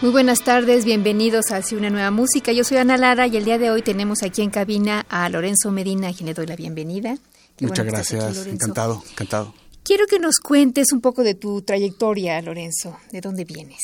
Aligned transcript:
Muy 0.00 0.12
buenas 0.12 0.44
tardes, 0.44 0.84
bienvenidos 0.84 1.50
a 1.50 1.60
una 1.72 1.90
nueva 1.90 2.12
música. 2.12 2.52
Yo 2.52 2.62
soy 2.62 2.76
Ana 2.76 2.96
Lara 2.96 3.26
y 3.26 3.36
el 3.36 3.44
día 3.44 3.58
de 3.58 3.72
hoy 3.72 3.82
tenemos 3.82 4.22
aquí 4.22 4.42
en 4.42 4.50
cabina 4.50 5.04
a 5.08 5.28
Lorenzo 5.28 5.72
Medina, 5.72 6.10
a 6.10 6.12
quien 6.12 6.26
le 6.26 6.34
doy 6.34 6.46
la 6.46 6.54
bienvenida. 6.54 7.18
Qué 7.56 7.66
Muchas 7.66 7.84
bueno 7.84 7.96
gracias, 7.96 8.38
aquí, 8.38 8.50
encantado, 8.50 9.02
encantado. 9.10 9.54
Quiero 9.82 10.06
que 10.06 10.20
nos 10.20 10.36
cuentes 10.36 10.92
un 10.92 11.00
poco 11.00 11.24
de 11.24 11.34
tu 11.34 11.62
trayectoria, 11.62 12.40
Lorenzo, 12.40 12.96
de 13.10 13.20
dónde 13.20 13.44
vienes. 13.44 13.80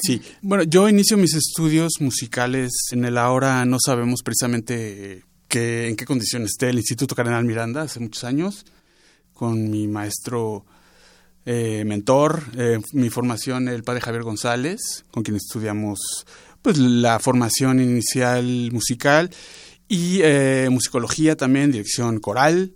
Sí, 0.00 0.22
bueno, 0.42 0.62
yo 0.62 0.88
inicio 0.88 1.16
mis 1.16 1.34
estudios 1.34 1.94
musicales 1.98 2.70
en 2.92 3.04
el 3.04 3.18
ahora 3.18 3.64
no 3.64 3.78
sabemos 3.84 4.22
precisamente 4.22 5.24
que, 5.48 5.88
en 5.88 5.96
qué 5.96 6.04
condiciones 6.04 6.50
esté 6.50 6.70
el 6.70 6.76
Instituto 6.76 7.16
Cardenal 7.16 7.44
Miranda 7.44 7.82
hace 7.82 7.98
muchos 7.98 8.22
años, 8.22 8.64
con 9.32 9.68
mi 9.68 9.88
maestro 9.88 10.64
eh, 11.44 11.84
mentor, 11.84 12.44
eh, 12.56 12.78
mi 12.92 13.10
formación, 13.10 13.68
el 13.68 13.82
padre 13.82 14.00
Javier 14.00 14.22
González, 14.22 15.04
con 15.10 15.22
quien 15.22 15.36
estudiamos 15.36 15.98
pues 16.62 16.78
la 16.78 17.18
formación 17.18 17.80
inicial 17.80 18.70
musical 18.72 19.30
y 19.88 20.20
eh, 20.22 20.68
musicología 20.70 21.36
también, 21.36 21.72
dirección 21.72 22.20
coral 22.20 22.74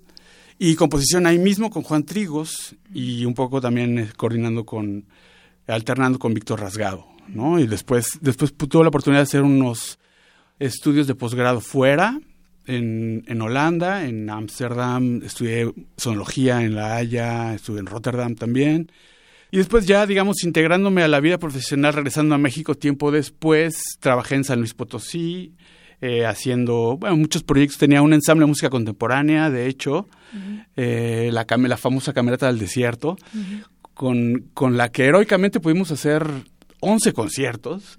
y 0.58 0.74
composición 0.74 1.26
ahí 1.26 1.38
mismo 1.38 1.70
con 1.70 1.82
Juan 1.82 2.04
Trigos 2.04 2.74
y 2.92 3.24
un 3.24 3.34
poco 3.34 3.60
también 3.60 4.10
coordinando 4.16 4.66
con, 4.66 5.06
alternando 5.68 6.18
con 6.18 6.34
Víctor 6.34 6.60
Rasgado, 6.60 7.06
¿no? 7.28 7.60
Y 7.60 7.66
después, 7.66 8.18
después 8.20 8.54
tuve 8.56 8.82
la 8.82 8.88
oportunidad 8.88 9.20
de 9.20 9.28
hacer 9.28 9.42
unos 9.42 9.98
estudios 10.58 11.06
de 11.06 11.14
posgrado 11.14 11.60
fuera, 11.60 12.20
en, 12.66 13.24
en 13.26 13.42
Holanda, 13.42 14.06
en 14.06 14.28
Ámsterdam, 14.28 15.22
estudié 15.22 15.72
sonología 15.96 16.62
en 16.62 16.74
La 16.74 16.96
Haya, 16.96 17.54
estuve 17.54 17.80
en 17.80 17.86
Rotterdam 17.86 18.34
también. 18.34 18.90
Y 19.50 19.58
después 19.58 19.86
ya, 19.86 20.06
digamos, 20.06 20.42
integrándome 20.44 21.02
a 21.02 21.08
la 21.08 21.20
vida 21.20 21.38
profesional, 21.38 21.94
regresando 21.94 22.34
a 22.34 22.38
México 22.38 22.74
tiempo 22.74 23.10
después, 23.10 23.96
trabajé 24.00 24.34
en 24.34 24.44
San 24.44 24.58
Luis 24.58 24.74
Potosí, 24.74 25.54
eh, 26.00 26.26
haciendo 26.26 26.98
bueno, 26.98 27.16
muchos 27.16 27.42
proyectos. 27.42 27.78
Tenía 27.78 28.02
un 28.02 28.12
ensamble 28.12 28.42
de 28.42 28.48
música 28.48 28.70
contemporánea, 28.70 29.48
de 29.48 29.66
hecho, 29.66 30.08
eh, 30.76 31.30
la, 31.32 31.46
la 31.48 31.76
famosa 31.76 32.12
Camerata 32.12 32.48
del 32.48 32.58
Desierto, 32.58 33.16
con, 33.94 34.50
con 34.52 34.76
la 34.76 34.90
que 34.90 35.04
heroicamente 35.04 35.60
pudimos 35.60 35.90
hacer 35.90 36.26
11 36.80 37.12
conciertos, 37.12 37.96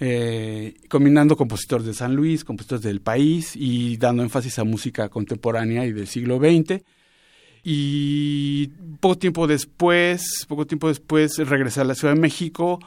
eh, 0.00 0.74
combinando 0.88 1.36
compositores 1.36 1.86
de 1.86 1.94
San 1.94 2.14
Luis, 2.14 2.44
compositores 2.44 2.82
del 2.82 3.00
país 3.00 3.52
y 3.54 3.96
dando 3.96 4.22
énfasis 4.22 4.58
a 4.58 4.64
música 4.64 5.08
contemporánea 5.08 5.86
y 5.86 5.92
del 5.92 6.08
siglo 6.08 6.38
XX. 6.38 6.82
Y 7.62 8.68
poco 9.00 9.18
tiempo 9.18 9.46
después, 9.46 10.44
poco 10.48 10.66
tiempo 10.66 10.88
después 10.88 11.38
regresé 11.38 11.80
a 11.80 11.84
la 11.84 11.94
Ciudad 11.94 12.14
de 12.14 12.20
México, 12.20 12.78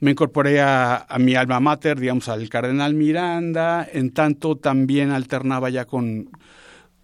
me 0.00 0.10
incorporé 0.10 0.60
a, 0.60 1.06
mi 1.20 1.36
alma 1.36 1.60
mater, 1.60 1.98
digamos, 1.98 2.28
al 2.28 2.48
Cardenal 2.48 2.94
Miranda, 2.94 3.88
en 3.92 4.10
tanto 4.10 4.56
también 4.56 5.12
alternaba 5.12 5.70
ya 5.70 5.84
con, 5.84 6.28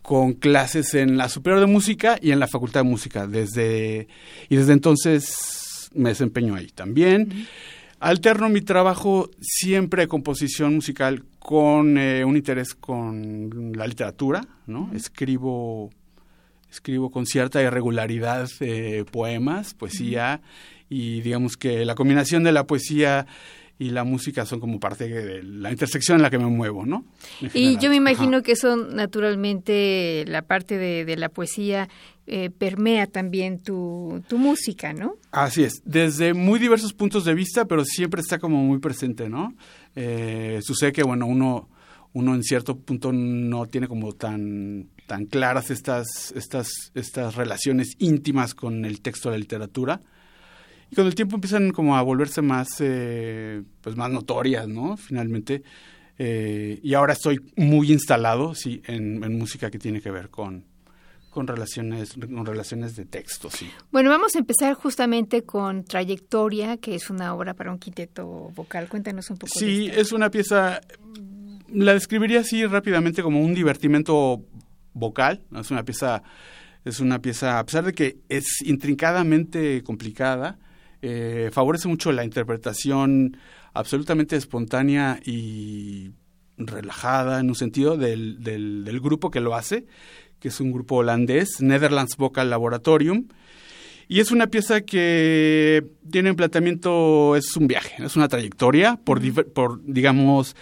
con 0.03 0.33
clases 0.33 0.95
en 0.95 1.17
la 1.17 1.29
Superior 1.29 1.61
de 1.61 1.67
Música 1.67 2.19
y 2.21 2.33
en 2.33 2.41
la 2.41 2.49
Facultad 2.49 2.81
de 2.81 2.89
Música. 2.89 3.29
Desde, 3.29 4.09
y 4.49 4.57
desde 4.57 4.73
entonces 4.73 5.91
me 5.95 6.11
desempeño 6.11 6.55
ahí 6.55 6.69
también. 6.69 7.47
Alterno 8.01 8.49
mi 8.49 8.61
trabajo 8.61 9.31
siempre 9.41 10.03
de 10.03 10.09
composición 10.09 10.75
musical 10.77 11.25
con 11.39 11.99
eh, 11.99 12.25
un 12.25 12.37
interés 12.37 12.75
con 12.75 13.73
la 13.75 13.87
literatura, 13.87 14.47
¿no? 14.67 14.91
Escribo 14.95 15.91
escribo 16.71 17.11
con 17.11 17.27
cierta 17.27 17.63
irregularidad 17.63 18.49
eh, 18.61 19.05
poemas, 19.11 19.75
poesía 19.75 20.43
y 20.89 21.23
digamos 21.23 21.57
que 21.57 21.85
la 21.85 21.95
combinación 21.95 22.45
de 22.45 22.53
la 22.53 22.67
poesía 22.67 23.27
y 23.79 23.91
la 23.91 24.03
música 24.03 24.45
son 24.45 24.59
como 24.59 24.81
parte 24.81 25.09
de 25.09 25.43
la 25.43 25.71
intersección 25.71 26.17
en 26.17 26.23
la 26.23 26.31
que 26.31 26.39
me 26.39 26.47
muevo, 26.47 26.85
¿no? 26.85 27.05
Y 27.55 27.79
yo 27.79 27.91
me 27.91 27.97
imagino 27.97 28.43
que 28.43 28.57
son 28.57 28.97
naturalmente 28.97 30.25
la 30.27 30.43
parte 30.43 30.77
de, 30.77 31.17
la 31.17 31.29
poesía 31.29 31.89
eh, 32.27 32.51
permea 32.51 33.07
también 33.07 33.61
tu, 33.61 34.23
tu, 34.29 34.37
música, 34.37 34.93
¿no? 34.93 35.17
Así 35.31 35.63
es, 35.63 35.81
desde 35.85 36.35
muy 36.35 36.59
diversos 36.59 36.93
puntos 36.93 37.25
de 37.25 37.35
vista, 37.35 37.67
pero 37.67 37.85
siempre 37.85 38.21
está 38.21 38.39
como 38.39 38.63
muy 38.63 38.79
presente, 38.79 39.29
¿no? 39.29 39.55
Eh, 39.95 40.59
sucede 40.63 40.93
que, 40.93 41.05
bueno, 41.05 41.27
uno, 41.27 41.69
uno 42.13 42.35
en 42.35 42.43
cierto 42.43 42.77
punto 42.77 43.13
no 43.13 43.67
tiene 43.67 43.87
como 43.87 44.13
tan, 44.13 44.89
tan 45.07 45.27
claras 45.27 45.71
estas, 45.71 46.33
estas, 46.37 46.69
estas 46.95 47.37
relaciones 47.37 47.95
íntimas 47.99 48.55
con 48.55 48.85
el 48.85 49.01
texto 49.01 49.29
de 49.29 49.37
la 49.37 49.41
literatura, 49.41 50.01
y 50.91 50.95
con 50.95 51.07
el 51.07 51.15
tiempo 51.15 51.37
empiezan 51.37 51.71
como 51.71 51.97
a 51.97 52.03
volverse 52.03 52.43
más, 52.43 52.69
eh, 52.81 53.63
pues 53.81 53.97
más 53.97 54.11
notorias, 54.11 54.69
¿no? 54.69 54.97
Finalmente. 54.97 55.63
Eh, 56.19 56.81
y 56.83 56.95
ahora 56.95 57.13
estoy 57.13 57.41
muy 57.57 57.93
instalado, 57.93 58.55
sí, 58.55 58.83
en, 58.87 59.39
música 59.39 59.71
que 59.71 59.79
tiene 59.79 60.01
que 60.01 60.11
ver 60.11 60.31
con, 60.31 60.65
con 61.31 61.47
relaciones, 61.47 62.15
con 62.15 62.45
relaciones 62.45 62.97
de 62.97 63.05
texto, 63.05 63.51
sí. 63.51 63.71
Bueno, 63.93 64.11
vamos 64.11 64.35
a 64.35 64.39
empezar 64.39 64.75
justamente 64.75 65.43
con 65.43 65.85
Trayectoria, 65.85 66.79
que 66.79 66.97
es 66.97 67.11
una 67.11 67.35
obra 67.35 67.55
para 67.55 67.71
un 67.71 67.79
quinteto 67.79 68.27
vocal. 68.55 68.89
Cuéntanos 68.89 69.31
un 69.31 69.37
poco. 69.37 69.53
Sí, 69.57 69.89
es 69.95 70.11
una 70.11 70.31
pieza, 70.31 70.81
la 71.73 71.93
describiría 71.93 72.41
así 72.41 72.67
rápidamente 72.67 73.23
como 73.23 73.41
un 73.41 73.55
divertimento 73.55 74.43
vocal. 74.95 75.43
Es 75.55 75.71
una 75.71 75.85
pieza, 75.85 76.23
es 76.85 76.99
una 76.99 77.21
pieza, 77.21 77.61
a 77.61 77.65
pesar 77.65 77.85
de 77.85 77.93
que 77.93 78.19
es 78.29 78.63
intrincadamente 78.63 79.85
complicada, 79.85 80.59
eh, 81.03 81.51
favorece 81.53 81.89
mucho 81.89 82.13
la 82.13 82.25
interpretación 82.25 83.37
absolutamente 83.73 84.37
espontánea 84.37 85.21
y 85.25 86.11
relajada 86.57 87.41
en 87.41 87.49
un 87.49 87.55
sentido 87.55 87.97
del, 87.97 88.43
del, 88.43 89.01
grupo 89.01 89.31
que 89.31 89.41
lo 89.41 89.55
hace, 89.55 89.87
que 90.41 90.49
es 90.49 90.61
un 90.61 90.73
grupo 90.73 90.97
holandés, 90.97 91.61
Netherlands 91.61 92.17
Vocal 92.17 92.51
Laboratorium. 92.51 93.29
Y 94.09 94.21
es 94.21 94.31
una 94.31 94.47
pieza 94.47 94.81
que 94.81 95.85
tiene 96.11 96.31
un 96.31 96.37
planteamiento, 96.37 97.37
es 97.37 97.57
un 97.57 97.69
viaje, 97.69 98.03
es 98.03 98.17
una 98.17 98.29
trayectoria 98.29 98.97
por, 99.05 99.21
por 99.53 99.85
digamos, 99.85 100.57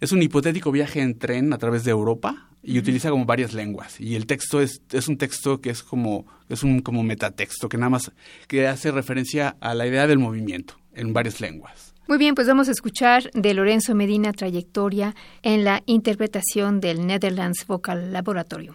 es 0.00 0.12
un 0.12 0.22
hipotético 0.22 0.72
viaje 0.72 1.00
en 1.00 1.18
tren 1.18 1.52
a 1.52 1.58
través 1.58 1.84
de 1.84 1.90
Europa 1.90 2.48
y 2.66 2.78
utiliza 2.80 3.10
como 3.10 3.24
varias 3.24 3.54
lenguas. 3.54 4.00
Y 4.00 4.16
el 4.16 4.26
texto 4.26 4.60
es, 4.60 4.82
es 4.90 5.06
un 5.06 5.16
texto 5.16 5.60
que 5.60 5.70
es 5.70 5.84
como, 5.84 6.26
es 6.48 6.64
un 6.64 6.80
como 6.80 7.04
metatexto, 7.04 7.68
que 7.68 7.78
nada 7.78 7.90
más 7.90 8.10
que 8.48 8.66
hace 8.66 8.90
referencia 8.90 9.56
a 9.60 9.72
la 9.74 9.86
idea 9.86 10.08
del 10.08 10.18
movimiento 10.18 10.74
en 10.92 11.12
varias 11.12 11.40
lenguas. 11.40 11.94
Muy 12.08 12.18
bien, 12.18 12.34
pues 12.34 12.48
vamos 12.48 12.68
a 12.68 12.72
escuchar 12.72 13.30
de 13.34 13.54
Lorenzo 13.54 13.94
Medina 13.94 14.32
trayectoria 14.32 15.14
en 15.42 15.64
la 15.64 15.82
interpretación 15.86 16.80
del 16.80 17.06
Netherlands 17.06 17.66
Vocal 17.66 18.12
Laboratorio. 18.12 18.74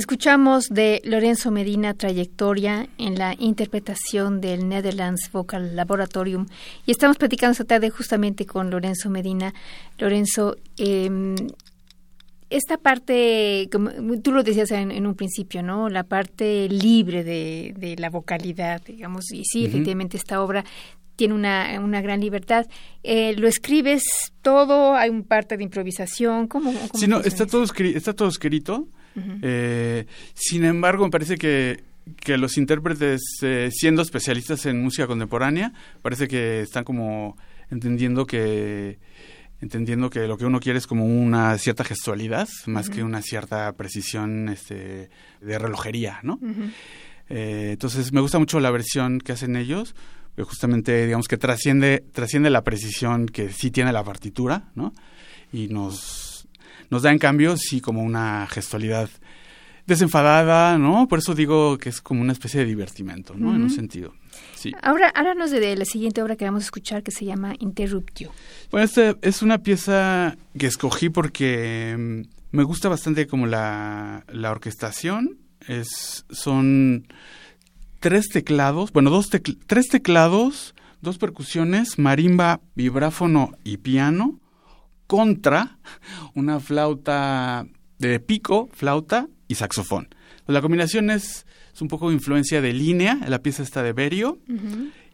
Escuchamos 0.00 0.70
de 0.70 1.02
Lorenzo 1.04 1.50
Medina 1.50 1.92
trayectoria 1.92 2.88
en 2.96 3.16
la 3.16 3.34
interpretación 3.38 4.40
del 4.40 4.66
Netherlands 4.66 5.30
Vocal 5.30 5.76
Laboratorium 5.76 6.46
y 6.86 6.92
estamos 6.92 7.18
platicando 7.18 7.52
esta 7.52 7.64
tarde 7.64 7.90
justamente 7.90 8.46
con 8.46 8.70
Lorenzo 8.70 9.10
Medina. 9.10 9.52
Lorenzo, 9.98 10.56
eh, 10.78 11.36
esta 12.48 12.78
parte, 12.78 13.68
como 13.70 13.90
tú 14.22 14.32
lo 14.32 14.42
decías 14.42 14.70
en, 14.70 15.06
un 15.06 15.14
principio, 15.16 15.62
¿no? 15.62 15.90
La 15.90 16.04
parte 16.04 16.66
libre 16.70 17.22
de, 17.22 17.94
la 17.98 18.08
vocalidad, 18.08 18.80
digamos, 18.82 19.30
y 19.30 19.44
sí, 19.44 19.66
efectivamente 19.66 20.16
esta 20.16 20.42
obra 20.42 20.64
tiene 21.14 21.34
una, 21.34 21.78
una 21.78 22.00
gran 22.00 22.22
libertad. 22.22 22.66
Eh, 23.02 23.34
¿Lo 23.36 23.46
escribes 23.46 24.32
todo? 24.40 24.94
¿Hay 24.94 25.10
un 25.10 25.24
parte 25.24 25.58
de 25.58 25.62
improvisación? 25.62 26.48
¿Cómo? 26.48 26.72
cómo 26.72 26.88
sí, 26.94 27.06
no, 27.06 27.20
está 27.20 27.44
todo, 27.44 27.64
está 27.64 28.14
todo 28.14 28.28
escrito 28.28 28.88
eh, 29.42 30.06
sin 30.34 30.64
embargo, 30.64 31.04
me 31.04 31.10
parece 31.10 31.36
que, 31.36 31.82
que 32.16 32.38
los 32.38 32.56
intérpretes, 32.56 33.20
eh, 33.42 33.70
siendo 33.72 34.02
especialistas 34.02 34.66
en 34.66 34.82
música 34.82 35.06
contemporánea, 35.06 35.72
parece 36.02 36.28
que 36.28 36.60
están 36.62 36.84
como 36.84 37.36
entendiendo 37.70 38.26
que 38.26 38.98
entendiendo 39.60 40.08
que 40.08 40.26
lo 40.26 40.38
que 40.38 40.46
uno 40.46 40.58
quiere 40.58 40.78
es 40.78 40.86
como 40.86 41.04
una 41.04 41.58
cierta 41.58 41.84
gestualidad 41.84 42.48
más 42.66 42.88
que 42.88 43.02
una 43.02 43.20
cierta 43.20 43.70
precisión 43.74 44.48
este, 44.48 45.10
de 45.42 45.58
relojería, 45.58 46.20
¿no? 46.22 46.40
Eh, 47.28 47.70
entonces 47.72 48.12
me 48.12 48.22
gusta 48.22 48.38
mucho 48.38 48.58
la 48.58 48.70
versión 48.70 49.20
que 49.20 49.32
hacen 49.32 49.56
ellos, 49.56 49.94
que 50.34 50.44
justamente 50.44 51.04
digamos 51.04 51.28
que 51.28 51.36
trasciende 51.36 52.02
trasciende 52.12 52.48
la 52.48 52.64
precisión 52.64 53.26
que 53.26 53.52
sí 53.52 53.70
tiene 53.70 53.92
la 53.92 54.02
partitura, 54.02 54.70
¿no? 54.74 54.94
Y 55.52 55.68
nos 55.68 56.29
nos 56.90 57.02
da 57.02 57.12
en 57.12 57.18
cambio 57.18 57.56
sí 57.56 57.80
como 57.80 58.02
una 58.02 58.46
gestualidad 58.48 59.08
desenfadada, 59.86 60.78
¿no? 60.78 61.08
Por 61.08 61.18
eso 61.18 61.34
digo 61.34 61.78
que 61.78 61.88
es 61.88 62.00
como 62.00 62.20
una 62.20 62.32
especie 62.32 62.60
de 62.60 62.66
divertimento, 62.66 63.34
¿no? 63.34 63.54
En 63.54 63.62
un 63.62 63.70
sentido. 63.70 64.14
Sí. 64.54 64.72
Ahora, 64.82 65.08
háblanos 65.08 65.50
de, 65.50 65.74
la 65.76 65.84
siguiente 65.84 66.22
obra 66.22 66.36
que 66.36 66.44
vamos 66.44 66.62
a 66.62 66.66
escuchar 66.66 67.02
que 67.02 67.10
se 67.10 67.24
llama 67.24 67.54
Interruptio. 67.58 68.30
Bueno, 68.70 68.84
esta 68.84 69.16
es 69.22 69.42
una 69.42 69.58
pieza 69.58 70.36
que 70.56 70.66
escogí 70.66 71.08
porque 71.08 71.96
mm, 71.98 72.56
me 72.56 72.62
gusta 72.62 72.88
bastante 72.88 73.26
como 73.26 73.46
la, 73.46 74.24
la 74.28 74.50
orquestación. 74.50 75.38
Es, 75.66 76.24
son 76.30 77.06
tres 77.98 78.28
teclados, 78.28 78.92
bueno, 78.92 79.10
dos 79.10 79.28
tres 79.28 79.88
teclados, 79.88 80.74
dos 81.02 81.18
percusiones, 81.18 81.98
marimba, 81.98 82.60
vibráfono 82.74 83.52
y 83.62 83.76
piano, 83.76 84.40
contra 85.10 85.76
una 86.36 86.60
flauta 86.60 87.66
de 87.98 88.20
pico, 88.20 88.68
flauta 88.72 89.26
y 89.48 89.56
saxofón. 89.56 90.06
La 90.46 90.62
combinación 90.62 91.10
es, 91.10 91.46
un 91.80 91.88
poco 91.88 92.12
influencia 92.12 92.60
de 92.60 92.72
línea, 92.72 93.18
la 93.26 93.42
pieza 93.42 93.64
está 93.64 93.82
de 93.82 93.92
Berio, 93.92 94.38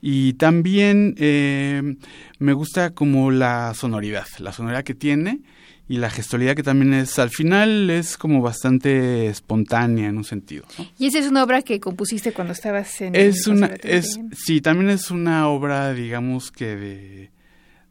y 0.02 0.34
también 0.34 1.14
eh, 1.16 1.96
me 2.38 2.52
gusta 2.52 2.90
como 2.90 3.30
la 3.30 3.72
sonoridad, 3.72 4.26
la 4.38 4.52
sonoridad 4.52 4.84
que 4.84 4.92
tiene 4.94 5.40
y 5.88 5.96
la 5.96 6.10
gestualidad 6.10 6.56
que 6.56 6.62
también 6.62 6.92
es, 6.92 7.18
al 7.18 7.30
final 7.30 7.88
es 7.88 8.18
como 8.18 8.42
bastante 8.42 9.28
espontánea 9.28 10.10
en 10.10 10.18
un 10.18 10.24
sentido. 10.24 10.66
Y 10.98 11.06
esa 11.06 11.20
es 11.20 11.26
una 11.26 11.42
obra 11.42 11.62
que 11.62 11.80
compusiste 11.80 12.32
cuando 12.32 12.52
estabas 12.52 13.00
en... 13.00 13.16
Es 13.16 13.46
una, 13.46 13.68
es, 13.82 14.20
sí, 14.36 14.60
también 14.60 14.90
es 14.90 15.10
una 15.10 15.48
obra, 15.48 15.94
digamos 15.94 16.50
que 16.50 16.76
de 16.76 17.36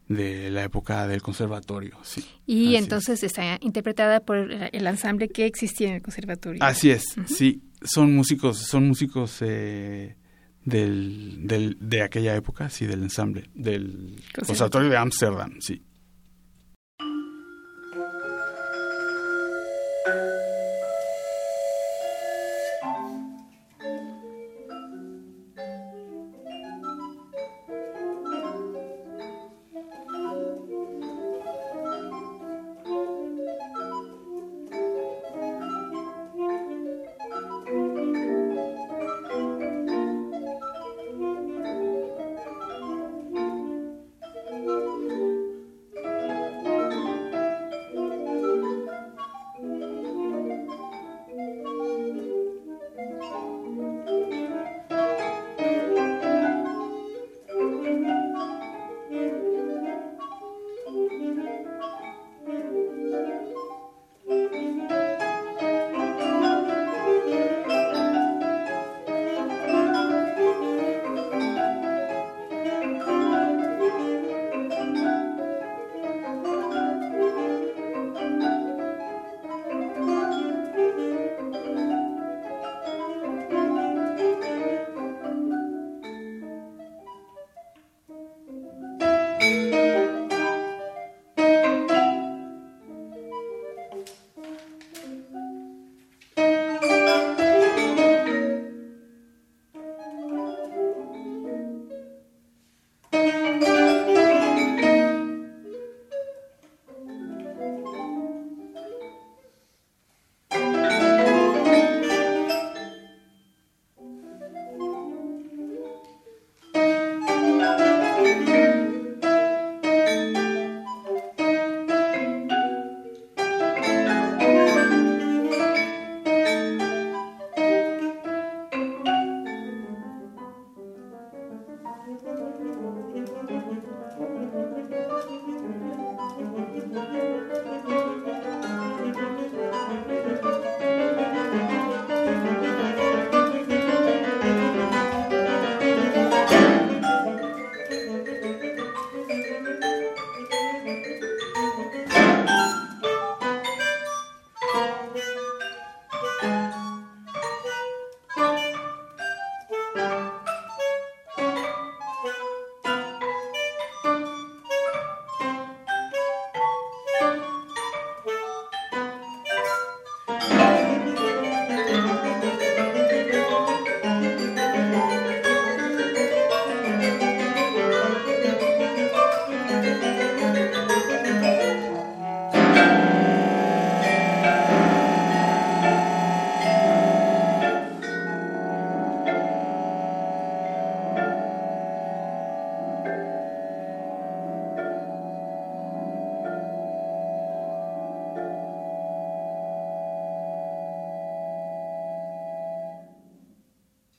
de 0.08 0.50
la 0.50 0.64
época 0.64 1.06
del 1.08 1.22
conservatorio. 1.22 1.98
Sí, 2.02 2.24
y 2.46 2.76
entonces 2.76 3.22
está 3.22 3.58
interpretada 3.60 4.20
por 4.20 4.36
el 4.36 4.86
ensamble 4.86 5.28
que 5.28 5.46
existía 5.46 5.88
en 5.88 5.94
el 5.94 6.02
conservatorio. 6.02 6.62
Así 6.62 6.90
es, 6.90 7.04
sí, 7.26 7.62
son 7.82 8.14
músicos, 8.14 8.58
son 8.58 8.86
músicos 8.86 9.38
eh, 9.40 10.16
del, 10.64 11.46
del, 11.46 11.76
de 11.80 12.02
aquella 12.02 12.36
época, 12.36 12.70
sí, 12.70 12.86
del 12.86 13.02
ensamble, 13.02 13.50
del 13.54 14.22
conservatorio 14.34 14.90
de 14.90 14.96
Ámsterdam, 14.96 15.60
sí. 15.60 15.82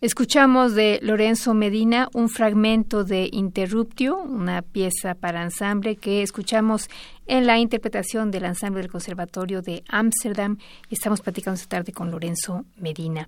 Escuchamos 0.08 0.74
de 0.74 1.02
Lorenzo 1.04 1.54
Medina 1.54 2.08
un 2.13 2.30
fragmento 2.30 3.04
de 3.04 3.28
Interruptio, 3.30 4.17
una 4.17 4.62
pieza 4.62 5.15
para 5.15 5.43
ensamble 5.43 5.98
que 5.98 6.22
escuchamos 6.22 6.89
en 7.26 7.46
la 7.46 7.58
interpretación 7.58 8.32
del 8.32 8.46
ensamble 8.46 8.80
del 8.80 8.89
Conservatorio 8.89 9.62
de 9.62 9.84
Ámsterdam 9.89 10.60
estamos 10.89 11.20
platicando 11.20 11.56
esta 11.56 11.80
tarde 11.80 11.91
con 11.91 12.10
Lorenzo 12.10 12.63
Medina. 12.78 13.28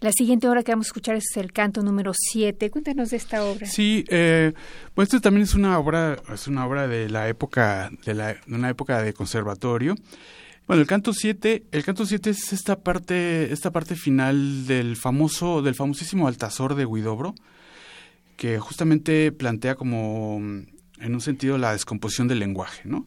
La 0.00 0.10
siguiente 0.10 0.48
obra 0.48 0.64
que 0.64 0.72
vamos 0.72 0.86
a 0.86 0.88
escuchar 0.88 1.14
es 1.14 1.36
el 1.36 1.52
canto 1.52 1.80
número 1.84 2.10
7. 2.12 2.72
Cuéntanos 2.72 3.10
de 3.10 3.18
esta 3.18 3.44
obra. 3.44 3.68
Sí, 3.68 4.04
eh, 4.08 4.52
pues 4.94 5.06
esto 5.06 5.20
también 5.20 5.44
es 5.44 5.54
una 5.54 5.78
obra, 5.78 6.16
es 6.34 6.48
una 6.48 6.66
obra 6.66 6.88
de 6.88 7.08
la 7.08 7.28
época, 7.28 7.88
de 8.04 8.36
una 8.48 8.68
época 8.68 9.00
de 9.00 9.12
conservatorio. 9.12 9.94
Bueno, 10.66 10.82
el 10.82 10.88
canto 10.88 11.12
7, 11.12 11.66
el 11.70 11.84
canto 11.84 12.04
7 12.04 12.30
es 12.30 12.52
esta 12.52 12.80
parte, 12.80 13.52
esta 13.52 13.70
parte 13.70 13.94
final 13.94 14.66
del 14.66 14.96
famoso, 14.96 15.62
del 15.62 15.76
famosísimo 15.76 16.26
Altazor 16.26 16.74
de 16.74 16.84
Guidobro, 16.84 17.36
que 18.36 18.58
justamente 18.58 19.30
plantea 19.30 19.76
como, 19.76 20.38
en 20.38 21.14
un 21.14 21.20
sentido, 21.20 21.56
la 21.56 21.70
descomposición 21.70 22.26
del 22.26 22.40
lenguaje, 22.40 22.82
¿no? 22.84 23.06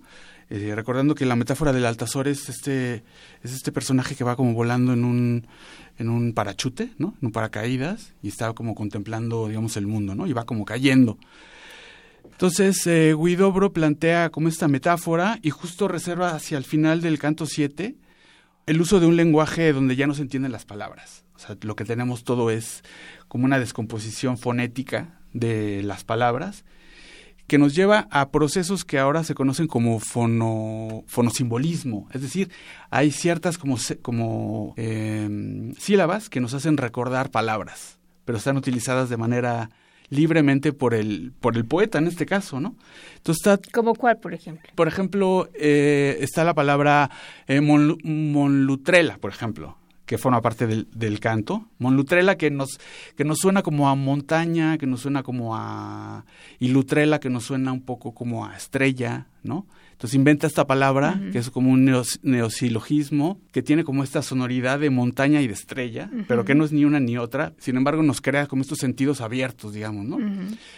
Eh, 0.49 0.73
recordando 0.73 1.15
que 1.15 1.25
la 1.25 1.35
metáfora 1.35 1.73
del 1.73 1.85
Altazor 1.85 2.29
es 2.29 2.47
este, 2.47 3.03
es 3.43 3.51
este 3.51 3.73
personaje 3.73 4.15
que 4.15 4.23
va 4.23 4.37
como 4.37 4.53
volando 4.53 4.93
en 4.93 5.03
un, 5.03 5.45
en 5.97 6.09
un 6.09 6.33
parachute, 6.33 6.91
¿no? 6.97 7.17
En 7.21 7.25
un 7.27 7.31
paracaídas 7.33 8.13
y 8.23 8.29
está 8.29 8.53
como 8.53 8.73
contemplando, 8.73 9.49
digamos, 9.49 9.75
el 9.75 9.85
mundo, 9.85 10.15
¿no? 10.15 10.27
Y 10.27 10.33
va 10.33 10.45
como 10.45 10.63
cayendo. 10.63 11.17
Entonces, 12.23 12.85
eh, 12.87 13.13
Guidobro 13.17 13.73
plantea 13.73 14.29
como 14.29 14.47
esta 14.47 14.67
metáfora 14.67 15.39
y 15.41 15.49
justo 15.49 15.87
reserva 15.87 16.31
hacia 16.31 16.57
el 16.57 16.63
final 16.63 17.01
del 17.01 17.19
canto 17.19 17.45
7 17.45 17.95
el 18.65 18.81
uso 18.81 18.99
de 18.99 19.07
un 19.07 19.15
lenguaje 19.15 19.73
donde 19.73 19.95
ya 19.95 20.05
no 20.05 20.13
se 20.13 20.21
entienden 20.21 20.51
las 20.51 20.65
palabras. 20.65 21.25
O 21.35 21.39
sea, 21.39 21.57
lo 21.61 21.75
que 21.75 21.85
tenemos 21.85 22.23
todo 22.23 22.51
es 22.51 22.83
como 23.27 23.45
una 23.45 23.57
descomposición 23.57 24.37
fonética 24.37 25.19
de 25.33 25.81
las 25.83 26.03
palabras 26.03 26.65
que 27.47 27.57
nos 27.57 27.73
lleva 27.73 28.07
a 28.11 28.29
procesos 28.29 28.85
que 28.85 28.99
ahora 28.99 29.23
se 29.23 29.33
conocen 29.33 29.65
como 29.65 29.99
fono, 29.99 31.03
fonosimbolismo. 31.07 32.07
Es 32.13 32.21
decir, 32.21 32.51
hay 32.91 33.09
ciertas 33.09 33.57
como, 33.57 33.77
como 34.03 34.75
em, 34.77 35.73
sílabas 35.73 36.29
que 36.29 36.39
nos 36.39 36.53
hacen 36.53 36.77
recordar 36.77 37.31
palabras, 37.31 37.97
pero 38.23 38.37
están 38.37 38.55
utilizadas 38.55 39.09
de 39.09 39.17
manera 39.17 39.71
libremente 40.09 40.73
por 40.73 40.93
el, 40.93 41.31
por 41.39 41.55
el 41.55 41.65
poeta 41.65 41.97
en 41.97 42.07
este 42.07 42.25
caso, 42.25 42.59
¿no? 42.59 42.75
Entonces 43.17 43.45
está, 43.45 43.59
¿Como 43.71 43.95
cuál, 43.95 44.17
por 44.17 44.33
ejemplo? 44.33 44.69
Por 44.75 44.87
ejemplo, 44.87 45.49
eh, 45.53 46.17
está 46.21 46.43
la 46.43 46.53
palabra 46.53 47.09
eh, 47.47 47.61
monlutrela, 47.61 49.17
por 49.17 49.31
ejemplo 49.31 49.77
que 50.09 50.17
forma 50.17 50.41
parte 50.41 50.65
del, 50.65 50.87
del, 50.91 51.19
canto. 51.19 51.67
Monlutrela 51.77 52.35
que 52.35 52.49
nos, 52.49 52.79
que 53.15 53.23
nos 53.23 53.37
suena 53.37 53.61
como 53.61 53.89
a 53.89 53.93
montaña, 53.93 54.79
que 54.79 54.87
nos 54.87 55.01
suena 55.01 55.21
como 55.21 55.55
a... 55.55 56.25
y 56.57 56.69
lutrela 56.69 57.19
que 57.19 57.29
nos 57.29 57.43
suena 57.43 57.71
un 57.71 57.81
poco 57.81 58.15
como 58.15 58.43
a 58.43 58.57
estrella, 58.57 59.27
¿no? 59.43 59.67
Entonces 59.99 60.15
inventa 60.15 60.47
esta 60.47 60.65
palabra, 60.65 61.19
que 61.33 61.39
es 61.39 61.49
como 61.49 61.71
un 61.71 61.83
neosilogismo, 62.21 63.37
que 63.51 63.61
tiene 63.61 63.83
como 63.83 64.05
esta 64.05 64.21
sonoridad 64.21 64.79
de 64.79 64.89
montaña 64.89 65.41
y 65.41 65.47
de 65.47 65.53
estrella, 65.53 66.09
pero 66.25 66.45
que 66.45 66.55
no 66.55 66.63
es 66.63 66.71
ni 66.71 66.85
una 66.85 67.01
ni 67.01 67.17
otra. 67.17 67.51
Sin 67.57 67.75
embargo, 67.75 68.01
nos 68.01 68.21
crea 68.21 68.47
como 68.47 68.61
estos 68.61 68.77
sentidos 68.77 69.19
abiertos, 69.19 69.73
digamos, 69.73 70.05
¿no? 70.05 70.17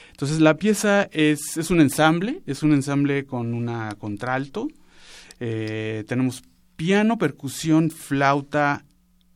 Entonces 0.10 0.40
la 0.40 0.58
pieza 0.58 1.08
es, 1.12 1.56
es 1.56 1.70
un 1.70 1.82
ensamble, 1.82 2.42
es 2.48 2.64
un 2.64 2.74
ensamble 2.74 3.28
con 3.28 3.54
una 3.54 3.94
contralto. 4.00 4.70
Eh, 5.40 6.04
tenemos 6.08 6.42
piano, 6.76 7.20
percusión, 7.20 7.92
flauta 7.92 8.86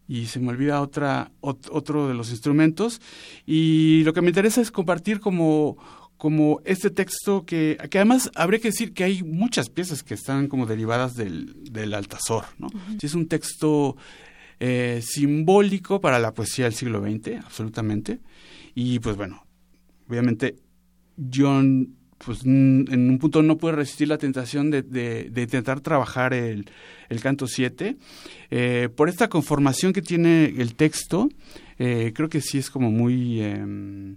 y 0.07 0.25
se 0.25 0.39
me 0.39 0.49
olvida 0.49 0.81
otra, 0.81 1.29
otro 1.41 2.07
de 2.07 2.15
los 2.15 2.31
instrumentos. 2.31 3.01
Y 3.45 4.01
lo 4.03 4.13
que 4.13 4.21
me 4.21 4.29
interesa 4.29 4.61
es 4.61 4.71
compartir 4.71 5.19
como, 5.19 5.77
como 6.25 6.59
este 6.65 6.89
texto 6.89 7.45
que, 7.45 7.77
que 7.91 7.99
además 7.99 8.31
habría 8.33 8.59
que 8.59 8.69
decir 8.69 8.95
que 8.95 9.03
hay 9.03 9.21
muchas 9.21 9.69
piezas 9.69 10.01
que 10.01 10.15
están 10.15 10.47
como 10.47 10.65
derivadas 10.65 11.13
del, 11.13 11.53
del 11.71 11.93
Altazor, 11.93 12.45
¿no? 12.57 12.67
Es 12.99 13.13
un 13.13 13.27
texto 13.27 13.95
eh, 14.59 15.03
simbólico 15.03 16.01
para 16.01 16.17
la 16.17 16.33
poesía 16.33 16.65
del 16.65 16.73
siglo 16.73 16.99
XX, 16.99 17.45
absolutamente. 17.45 18.21
Y 18.73 18.97
pues 18.97 19.17
bueno, 19.17 19.45
obviamente 20.09 20.55
John 21.31 21.95
pues 22.17 22.43
en 22.43 22.87
un 22.89 23.19
punto 23.19 23.43
no 23.43 23.59
puede 23.59 23.75
resistir 23.75 24.07
la 24.07 24.17
tentación 24.17 24.71
de, 24.71 24.81
de, 24.81 25.41
intentar 25.43 25.81
trabajar 25.81 26.33
el, 26.33 26.65
el 27.09 27.21
canto 27.21 27.45
7. 27.45 27.97
Eh, 28.49 28.89
por 28.95 29.09
esta 29.09 29.27
conformación 29.27 29.93
que 29.93 30.01
tiene 30.01 30.45
el 30.45 30.73
texto, 30.73 31.29
eh, 31.77 32.13
creo 32.15 32.29
que 32.29 32.41
sí 32.41 32.57
es 32.57 32.71
como 32.71 32.89
muy 32.89 33.41
em, 33.41 34.15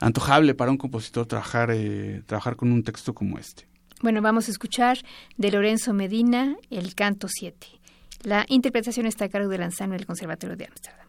antojable 0.00 0.54
para 0.54 0.70
un 0.70 0.76
compositor 0.76 1.26
trabajar, 1.26 1.70
eh, 1.72 2.22
trabajar 2.26 2.56
con 2.56 2.72
un 2.72 2.82
texto 2.82 3.14
como 3.14 3.38
este. 3.38 3.66
Bueno, 4.02 4.20
vamos 4.20 4.48
a 4.48 4.50
escuchar 4.50 4.98
de 5.36 5.50
Lorenzo 5.50 5.94
Medina 5.94 6.56
el 6.70 6.94
canto 6.94 7.28
7. 7.28 7.66
La 8.22 8.44
interpretación 8.48 9.06
está 9.06 9.26
a 9.26 9.28
cargo 9.28 9.48
del 9.48 9.62
ensamble 9.62 9.96
del 9.96 10.06
Conservatorio 10.06 10.56
de 10.56 10.66
Ámsterdam. 10.66 11.06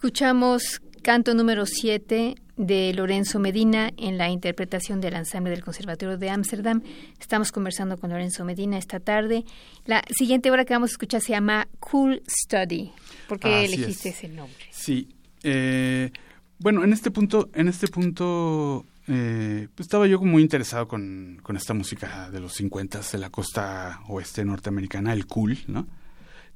Escuchamos 0.00 0.80
canto 1.02 1.34
número 1.34 1.66
7 1.66 2.34
de 2.56 2.94
Lorenzo 2.94 3.38
Medina 3.38 3.90
en 3.98 4.16
la 4.16 4.30
interpretación 4.30 5.02
del 5.02 5.12
ensamble 5.12 5.50
del 5.50 5.62
Conservatorio 5.62 6.16
de 6.16 6.30
Ámsterdam. 6.30 6.80
Estamos 7.20 7.52
conversando 7.52 7.98
con 7.98 8.08
Lorenzo 8.08 8.46
Medina 8.46 8.78
esta 8.78 8.98
tarde. 8.98 9.44
La 9.84 10.02
siguiente 10.08 10.50
obra 10.50 10.64
que 10.64 10.72
vamos 10.72 10.88
a 10.88 10.94
escuchar 10.94 11.20
se 11.20 11.32
llama 11.32 11.68
Cool 11.80 12.22
Study. 12.26 12.92
¿Por 13.28 13.40
qué 13.40 13.66
elegiste 13.66 14.08
ese 14.08 14.28
nombre? 14.28 14.64
Sí. 14.70 15.06
Eh, 15.42 16.10
bueno, 16.58 16.82
en 16.82 16.94
este 16.94 17.10
punto, 17.10 17.50
en 17.52 17.68
este 17.68 17.86
punto 17.88 18.86
eh, 19.06 19.68
pues 19.74 19.84
estaba 19.84 20.06
yo 20.06 20.18
muy 20.22 20.40
interesado 20.40 20.88
con, 20.88 21.40
con 21.42 21.58
esta 21.58 21.74
música 21.74 22.30
de 22.30 22.40
los 22.40 22.54
50 22.54 23.00
de 23.12 23.18
la 23.18 23.28
costa 23.28 24.00
oeste 24.08 24.46
norteamericana, 24.46 25.12
el 25.12 25.26
cool, 25.26 25.58
¿no? 25.66 25.86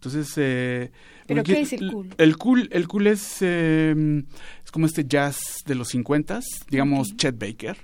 Entonces, 0.05 0.33
eh, 0.37 0.91
¿pero 1.27 1.43
qué 1.43 1.61
es 1.63 1.73
el 1.73 1.91
cool? 1.91 2.09
El 2.19 2.37
cool, 2.37 2.69
el 2.73 2.89
cool 2.89 3.07
es, 3.07 3.39
eh, 3.41 4.25
es 4.65 4.71
como 4.71 4.87
este 4.87 5.07
jazz 5.07 5.63
de 5.67 5.75
los 5.75 5.89
50 5.89 6.41
digamos 6.69 7.17
Chet 7.17 7.39
Baker 7.39 7.77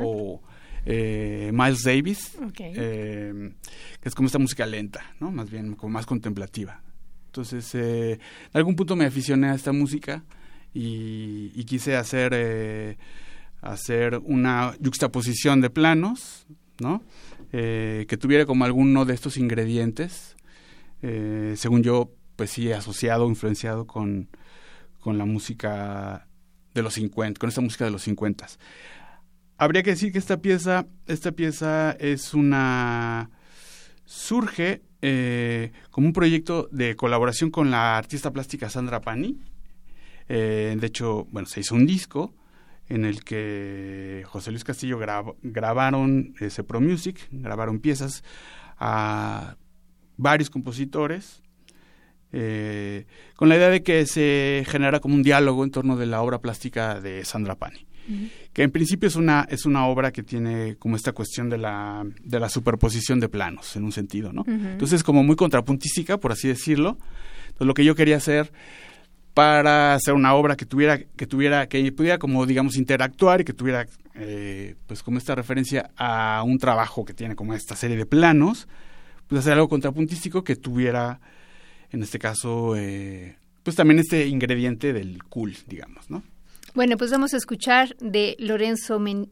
o 0.00 0.42
eh, 0.84 1.50
Miles 1.52 1.82
Davis, 1.82 2.36
que 2.54 3.52
es 4.02 4.14
como 4.14 4.26
esta 4.26 4.38
música 4.38 4.66
lenta, 4.66 5.04
¿no? 5.20 5.30
Más 5.30 5.50
bien 5.50 5.74
como 5.74 5.92
más 5.92 6.06
contemplativa. 6.06 6.82
Entonces, 7.28 7.74
eh, 7.74 8.12
en 8.12 8.20
algún 8.54 8.74
punto 8.74 8.96
me 8.96 9.04
aficioné 9.04 9.48
a 9.48 9.54
esta 9.54 9.72
música 9.72 10.24
y, 10.72 11.62
quise 11.64 11.94
hacer, 11.96 12.32
eh, 12.34 12.96
hacer 13.60 14.18
una 14.24 14.74
juxtaposición 14.82 15.60
de 15.60 15.70
planos, 15.70 16.46
¿no? 16.80 17.02
Eh, 17.52 18.06
que 18.08 18.16
tuviera 18.16 18.46
como 18.46 18.64
alguno 18.64 19.04
de 19.04 19.14
estos 19.14 19.36
ingredientes, 19.36 20.36
según 21.00 21.82
yo, 21.82 22.10
pues 22.36 22.50
sí, 22.50 22.72
asociado, 22.72 23.28
influenciado 23.28 23.86
con, 23.86 24.28
con 25.00 25.18
la 25.18 25.24
música 25.24 26.28
de 26.74 26.82
los 26.82 26.94
50, 26.94 27.38
con 27.38 27.48
esta 27.48 27.60
música 27.60 27.84
de 27.84 27.90
los 27.90 28.02
50. 28.02 28.46
Habría 29.56 29.82
que 29.82 29.90
decir 29.90 30.12
que 30.12 30.18
esta 30.18 30.40
pieza, 30.40 30.86
esta 31.06 31.32
pieza 31.32 31.92
es 31.92 32.34
una 32.34 33.30
surge 34.04 34.82
eh, 35.02 35.72
como 35.90 36.06
un 36.06 36.12
proyecto 36.12 36.68
de 36.72 36.96
colaboración 36.96 37.50
con 37.50 37.70
la 37.70 37.98
artista 37.98 38.32
plástica 38.32 38.70
Sandra 38.70 39.00
Pani. 39.00 39.38
Eh, 40.28 40.76
de 40.78 40.86
hecho, 40.86 41.26
bueno, 41.30 41.48
se 41.48 41.60
hizo 41.60 41.74
un 41.74 41.86
disco 41.86 42.34
en 42.88 43.04
el 43.04 43.24
que 43.24 44.24
José 44.26 44.50
Luis 44.50 44.64
Castillo 44.64 44.98
grabaron 45.42 46.34
ese 46.40 46.64
Pro 46.64 46.80
Music, 46.80 47.28
grabaron 47.30 47.80
piezas 47.80 48.24
a 48.78 49.56
varios 50.18 50.50
compositores, 50.50 51.42
eh, 52.32 53.06
con 53.36 53.48
la 53.48 53.56
idea 53.56 53.70
de 53.70 53.82
que 53.82 54.04
se 54.04 54.64
genera 54.68 55.00
como 55.00 55.14
un 55.14 55.22
diálogo 55.22 55.64
en 55.64 55.70
torno 55.70 55.96
de 55.96 56.04
la 56.04 56.20
obra 56.20 56.40
plástica 56.40 57.00
de 57.00 57.24
Sandra 57.24 57.54
Pani 57.54 57.88
que 58.52 58.62
en 58.62 58.70
principio 58.70 59.06
es 59.06 59.16
una, 59.16 59.46
es 59.50 59.66
una 59.66 59.86
obra 59.86 60.12
que 60.12 60.22
tiene 60.22 60.76
como 60.76 60.96
esta 60.96 61.12
cuestión 61.12 61.48
de 61.50 61.58
la, 61.58 62.06
de 62.22 62.40
la 62.40 62.48
superposición 62.48 63.20
de 63.20 63.28
planos, 63.28 63.76
en 63.76 63.84
un 63.84 63.92
sentido, 63.92 64.32
¿no? 64.32 64.44
Entonces, 64.46 65.02
como 65.02 65.22
muy 65.22 65.36
contrapuntística, 65.36 66.18
por 66.18 66.32
así 66.32 66.48
decirlo. 66.48 66.98
Entonces, 67.48 67.66
lo 67.66 67.74
que 67.74 67.84
yo 67.84 67.94
quería 67.94 68.16
hacer 68.16 68.50
para 69.34 69.94
hacer 69.94 70.14
una 70.14 70.34
obra 70.34 70.56
que 70.56 70.66
tuviera, 70.66 70.98
que 70.98 71.26
tuviera, 71.26 71.68
que 71.68 71.92
pudiera 71.92 72.18
como 72.18 72.44
digamos 72.46 72.76
interactuar 72.76 73.42
y 73.42 73.44
que 73.44 73.52
tuviera 73.52 73.86
eh, 74.14 74.74
pues 74.86 75.02
como 75.02 75.18
esta 75.18 75.36
referencia 75.36 75.90
a 75.96 76.42
un 76.44 76.58
trabajo 76.58 77.04
que 77.04 77.14
tiene 77.14 77.36
como 77.36 77.54
esta 77.54 77.76
serie 77.76 77.96
de 77.96 78.06
planos, 78.06 78.66
pues 79.28 79.40
hacer 79.40 79.52
algo 79.54 79.68
contrapuntístico 79.68 80.42
que 80.42 80.56
tuviera, 80.56 81.20
en 81.90 82.02
este 82.02 82.18
caso, 82.18 82.74
eh, 82.76 83.38
pues 83.62 83.76
también 83.76 84.00
este 84.00 84.26
ingrediente 84.26 84.92
del 84.92 85.22
cool, 85.24 85.54
digamos, 85.66 86.10
¿no? 86.10 86.22
Bueno, 86.74 86.96
pues 86.96 87.10
vamos 87.10 87.34
a 87.34 87.36
escuchar 87.36 87.96
de 87.96 88.36
Lorenzo 88.38 88.98
Men 88.98 89.30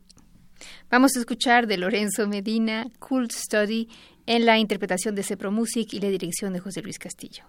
vamos 0.91 1.17
a 1.17 1.21
escuchar 1.21 1.67
de 1.67 1.77
Lorenzo 1.77 2.27
Medina, 2.27 2.87
Cool 2.99 3.31
Study, 3.31 3.89
en 4.27 4.47
la 4.47 4.59
interpretación 4.59 5.15
de 5.15 5.23
Cepro 5.23 5.53
Music 5.53 5.93
y 5.93 6.01
la 6.01 6.09
dirección 6.09 6.53
de 6.53 6.61
José 6.61 6.83
Luis 6.83 6.99
Castillo. 6.99 7.45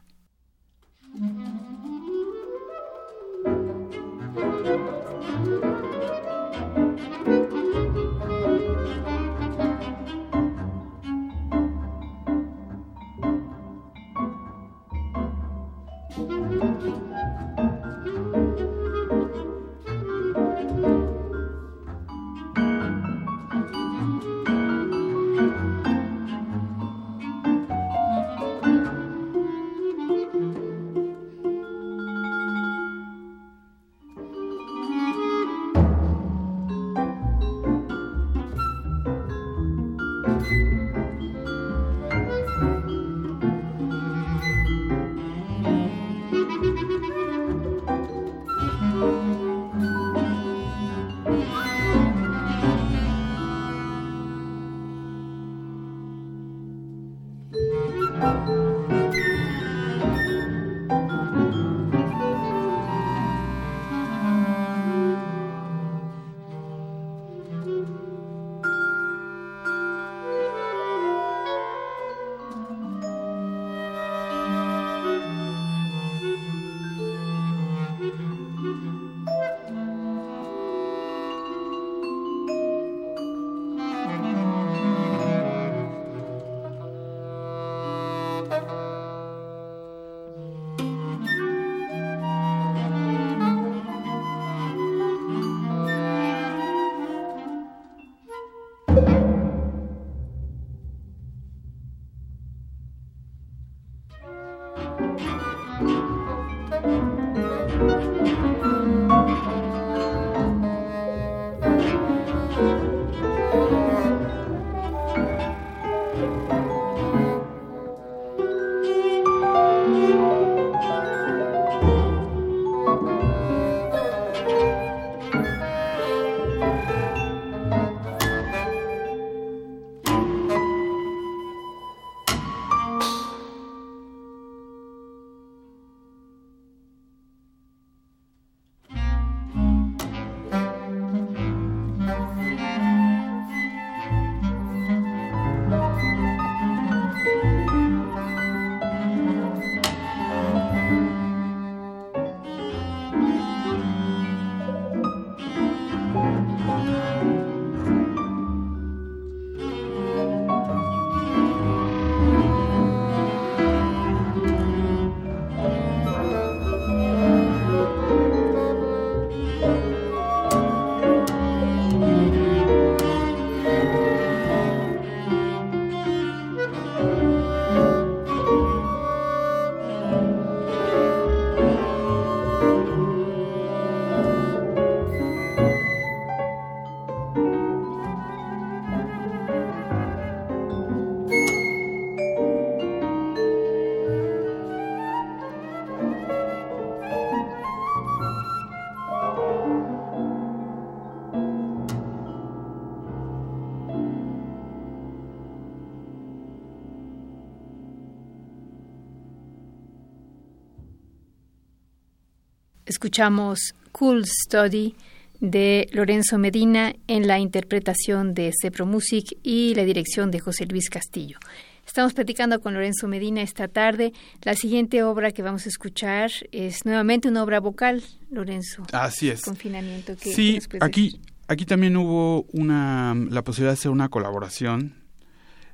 Escuchamos 213.08 213.74
Cool 213.94 214.26
Study 214.26 214.94
de 215.40 215.88
Lorenzo 215.94 216.38
Medina 216.38 216.94
en 217.08 217.26
la 217.26 217.40
interpretación 217.40 218.34
de 218.34 218.52
Cepro 218.62 218.86
Music 218.86 219.38
y 219.44 219.74
la 219.76 219.86
dirección 219.86 220.30
de 220.30 220.42
José 220.42 220.66
Luis 220.66 220.90
Castillo. 220.90 221.40
Estamos 221.86 222.14
platicando 222.14 222.60
con 222.60 222.74
Lorenzo 222.74 223.08
Medina 223.08 223.42
esta 223.42 223.70
tarde. 223.70 224.12
La 224.42 224.56
siguiente 224.56 225.04
obra 225.04 225.32
que 225.32 225.42
vamos 225.42 225.66
a 225.66 225.70
escuchar 225.70 226.32
es 226.52 226.84
nuevamente 226.84 227.30
una 227.30 227.44
obra 227.44 227.62
vocal, 227.62 228.04
Lorenzo. 228.30 228.84
Así 228.92 229.30
es. 229.30 229.42
Confinamiento. 229.42 230.14
sí, 230.20 230.60
aquí, 230.82 231.22
aquí 231.48 231.64
también 231.64 231.96
hubo 231.96 232.42
una, 232.52 233.16
la 233.30 233.42
posibilidad 233.42 233.72
de 233.72 233.80
hacer 233.80 233.92
una 233.92 234.10
colaboración 234.10 234.96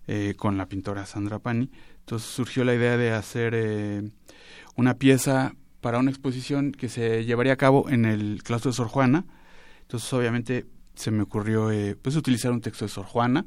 eh, 0.06 0.36
con 0.38 0.56
la 0.56 0.68
pintora 0.68 1.08
Sandra 1.08 1.40
Pani. 1.40 1.72
Entonces 2.02 2.30
surgió 2.30 2.64
la 2.64 2.76
idea 2.76 2.96
de 2.96 3.10
hacer 3.10 3.54
eh, 3.56 4.04
una 4.76 5.00
pieza 5.00 5.56
para 5.84 6.00
una 6.00 6.10
exposición 6.10 6.72
que 6.72 6.90
se 6.90 7.26
llevaría 7.26 7.54
a 7.54 7.58
cabo 7.58 7.90
en 7.90 8.06
el 8.06 8.42
claustro 8.42 8.72
de 8.72 8.78
Sor 8.78 8.88
Juana. 8.88 9.26
Entonces 9.82 10.12
obviamente 10.14 10.66
se 10.96 11.12
me 11.12 11.22
ocurrió 11.22 11.70
eh, 11.70 11.96
pues 12.02 12.16
utilizar 12.16 12.52
un 12.52 12.62
texto 12.62 12.86
de 12.86 12.90
Sor 12.90 13.06
Juana, 13.06 13.46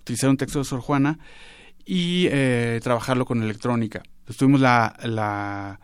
utilizar 0.00 0.30
un 0.30 0.36
texto 0.36 0.60
de 0.60 0.64
Sor 0.66 0.80
Juana 0.80 1.18
y 1.84 2.26
eh, 2.30 2.80
trabajarlo 2.82 3.24
con 3.24 3.42
electrónica. 3.42 4.02
Entonces 4.04 4.36
tuvimos 4.36 4.60
la, 4.60 4.94
la, 5.04 5.80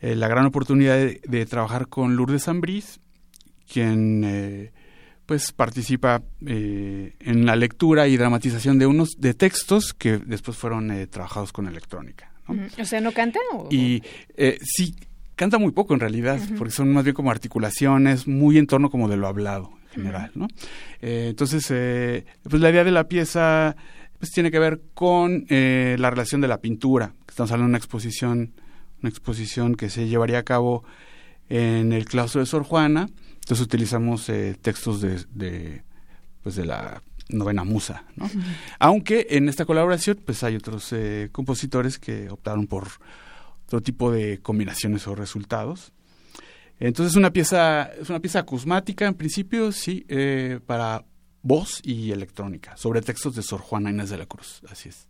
eh, 0.00 0.16
gran 0.16 0.46
oportunidad 0.46 0.96
de, 0.96 1.46
trabajar 1.46 1.88
con 1.88 2.16
Lourdes 2.16 2.48
Ambrís, 2.48 3.00
quien 3.70 4.24
eh, 4.24 4.72
pues 5.26 5.52
participa 5.52 6.22
en 6.40 7.46
la 7.46 7.54
lectura 7.54 8.08
y 8.08 8.16
dramatización 8.16 8.78
de 8.78 8.86
unos 8.86 9.16
de 9.18 9.34
textos 9.34 9.92
que 9.92 10.18
después 10.18 10.56
fueron 10.56 11.06
trabajados 11.10 11.52
con 11.52 11.66
electrónica. 11.66 12.33
O 12.46 12.84
sea, 12.84 13.00
¿no 13.00 13.12
canta? 13.12 13.38
Y 13.70 14.02
sí, 14.62 14.94
canta 15.34 15.58
muy 15.58 15.72
poco 15.72 15.94
en 15.94 16.00
realidad, 16.00 16.40
porque 16.58 16.72
son 16.72 16.92
más 16.92 17.04
bien 17.04 17.14
como 17.14 17.30
articulaciones, 17.30 18.26
muy 18.26 18.58
en 18.58 18.66
torno 18.66 18.90
como 18.90 19.08
de 19.08 19.16
lo 19.16 19.26
hablado 19.26 19.70
en 19.86 20.02
general, 20.02 20.32
¿no? 20.34 20.48
entonces, 21.00 21.66
pues 22.42 22.62
la 22.62 22.70
idea 22.70 22.84
de 22.84 22.90
la 22.90 23.08
pieza 23.08 23.76
pues 24.24 24.32
tiene 24.32 24.50
que 24.50 24.58
ver 24.58 24.80
con 24.94 25.44
eh, 25.50 25.96
la 25.98 26.08
relación 26.08 26.40
de 26.40 26.48
la 26.48 26.62
pintura. 26.62 27.12
Estamos 27.28 27.52
hablando 27.52 27.68
de 27.68 27.72
una 27.72 27.76
exposición, 27.76 28.54
una 29.02 29.10
exposición 29.10 29.74
que 29.74 29.90
se 29.90 30.08
llevaría 30.08 30.38
a 30.38 30.44
cabo 30.44 30.82
en 31.50 31.92
el 31.92 32.06
claustro 32.06 32.40
de 32.40 32.46
Sor 32.46 32.62
Juana. 32.62 33.08
Entonces 33.34 33.60
utilizamos 33.60 34.26
eh, 34.30 34.56
textos 34.58 35.02
de, 35.02 35.82
pues 36.42 36.54
de 36.54 36.64
la 36.64 37.02
novena 37.28 37.64
musa, 37.64 38.04
¿no? 38.16 38.30
Aunque 38.78 39.26
en 39.30 39.48
esta 39.48 39.64
colaboración 39.64 40.20
pues 40.24 40.42
hay 40.42 40.56
otros 40.56 40.92
eh, 40.92 41.28
compositores 41.32 41.98
que 41.98 42.28
optaron 42.30 42.66
por 42.66 42.88
otro 43.66 43.80
tipo 43.80 44.10
de 44.10 44.38
combinaciones 44.40 45.06
o 45.06 45.14
resultados. 45.14 45.92
Entonces 46.80 47.12
es 47.12 47.16
una 47.16 47.32
pieza, 47.32 47.84
es 47.84 48.10
una 48.10 48.20
pieza 48.20 48.40
acusmática 48.40 49.06
en 49.06 49.14
principio, 49.14 49.70
sí, 49.72 50.06
para 50.66 51.04
voz 51.42 51.80
y 51.84 52.10
electrónica, 52.10 52.76
sobre 52.76 53.00
textos 53.00 53.36
de 53.36 53.42
Sor 53.42 53.60
Juana 53.60 53.90
Inés 53.90 54.10
de 54.10 54.18
la 54.18 54.26
Cruz. 54.26 54.60
Así 54.68 54.88
es. 54.88 55.06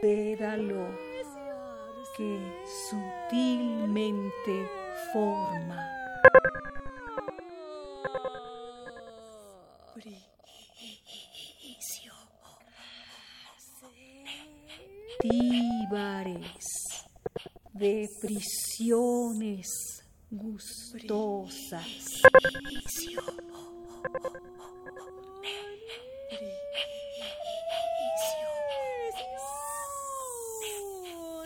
Pédalo 0.00 0.86
que 2.16 2.38
sutilmente 2.90 4.68
forma. 5.12 5.78
Tíbares 15.20 16.66
de 17.74 18.08
prisiones 18.20 19.68
gustosas. 20.30 21.82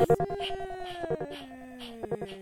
Thank 0.09 0.21
you. 2.31 2.41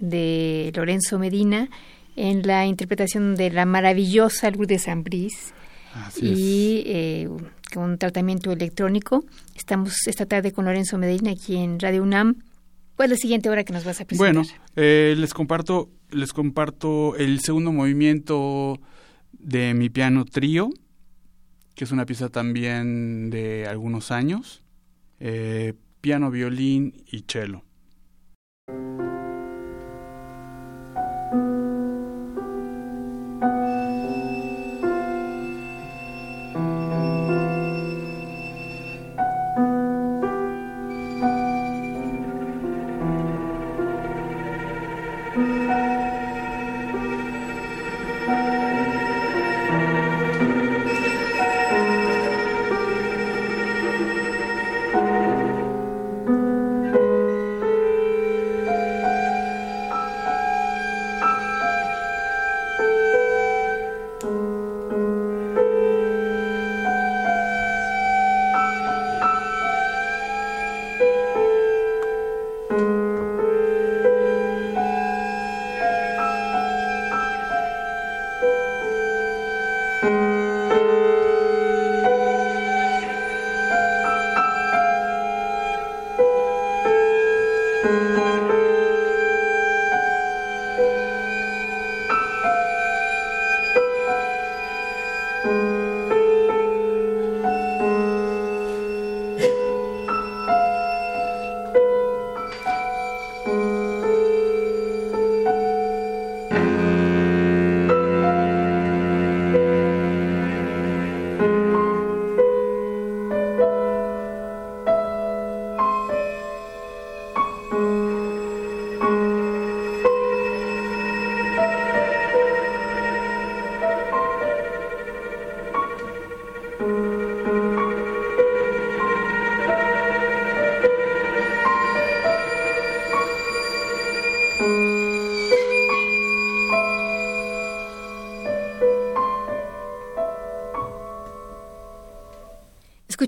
de 0.00 0.72
Lorenzo 0.74 1.18
Medina 1.18 1.68
en 2.16 2.46
la 2.46 2.66
interpretación 2.66 3.36
de 3.36 3.50
la 3.50 3.64
maravillosa 3.66 4.50
Lourdes 4.50 4.88
Ambrís 4.88 5.54
y 6.20 6.82
eh, 6.86 7.28
con 7.72 7.98
tratamiento 7.98 8.52
electrónico. 8.52 9.24
Estamos 9.54 10.06
esta 10.06 10.26
tarde 10.26 10.52
con 10.52 10.64
Lorenzo 10.64 10.98
Medina 10.98 11.30
aquí 11.30 11.56
en 11.56 11.78
Radio 11.78 12.02
UNAM 12.02 12.36
¿Cuál 13.00 13.12
es 13.12 13.18
la 13.18 13.22
siguiente 13.22 13.48
obra 13.48 13.64
que 13.64 13.72
nos 13.72 13.82
vas 13.86 13.98
a 14.02 14.04
presentar? 14.04 14.34
Bueno, 14.34 14.48
eh, 14.76 15.14
les 15.16 15.32
comparto 15.32 15.88
les 16.10 16.34
comparto 16.34 17.16
el 17.16 17.40
segundo 17.40 17.72
movimiento 17.72 18.78
de 19.32 19.72
mi 19.72 19.88
piano 19.88 20.26
trío, 20.26 20.68
que 21.74 21.84
es 21.84 21.92
una 21.92 22.04
pieza 22.04 22.28
también 22.28 23.30
de 23.30 23.66
algunos 23.66 24.10
años, 24.10 24.62
eh, 25.18 25.72
piano, 26.02 26.30
violín 26.30 27.02
y 27.10 27.24
cello. 27.26 27.62
Música 45.32 46.19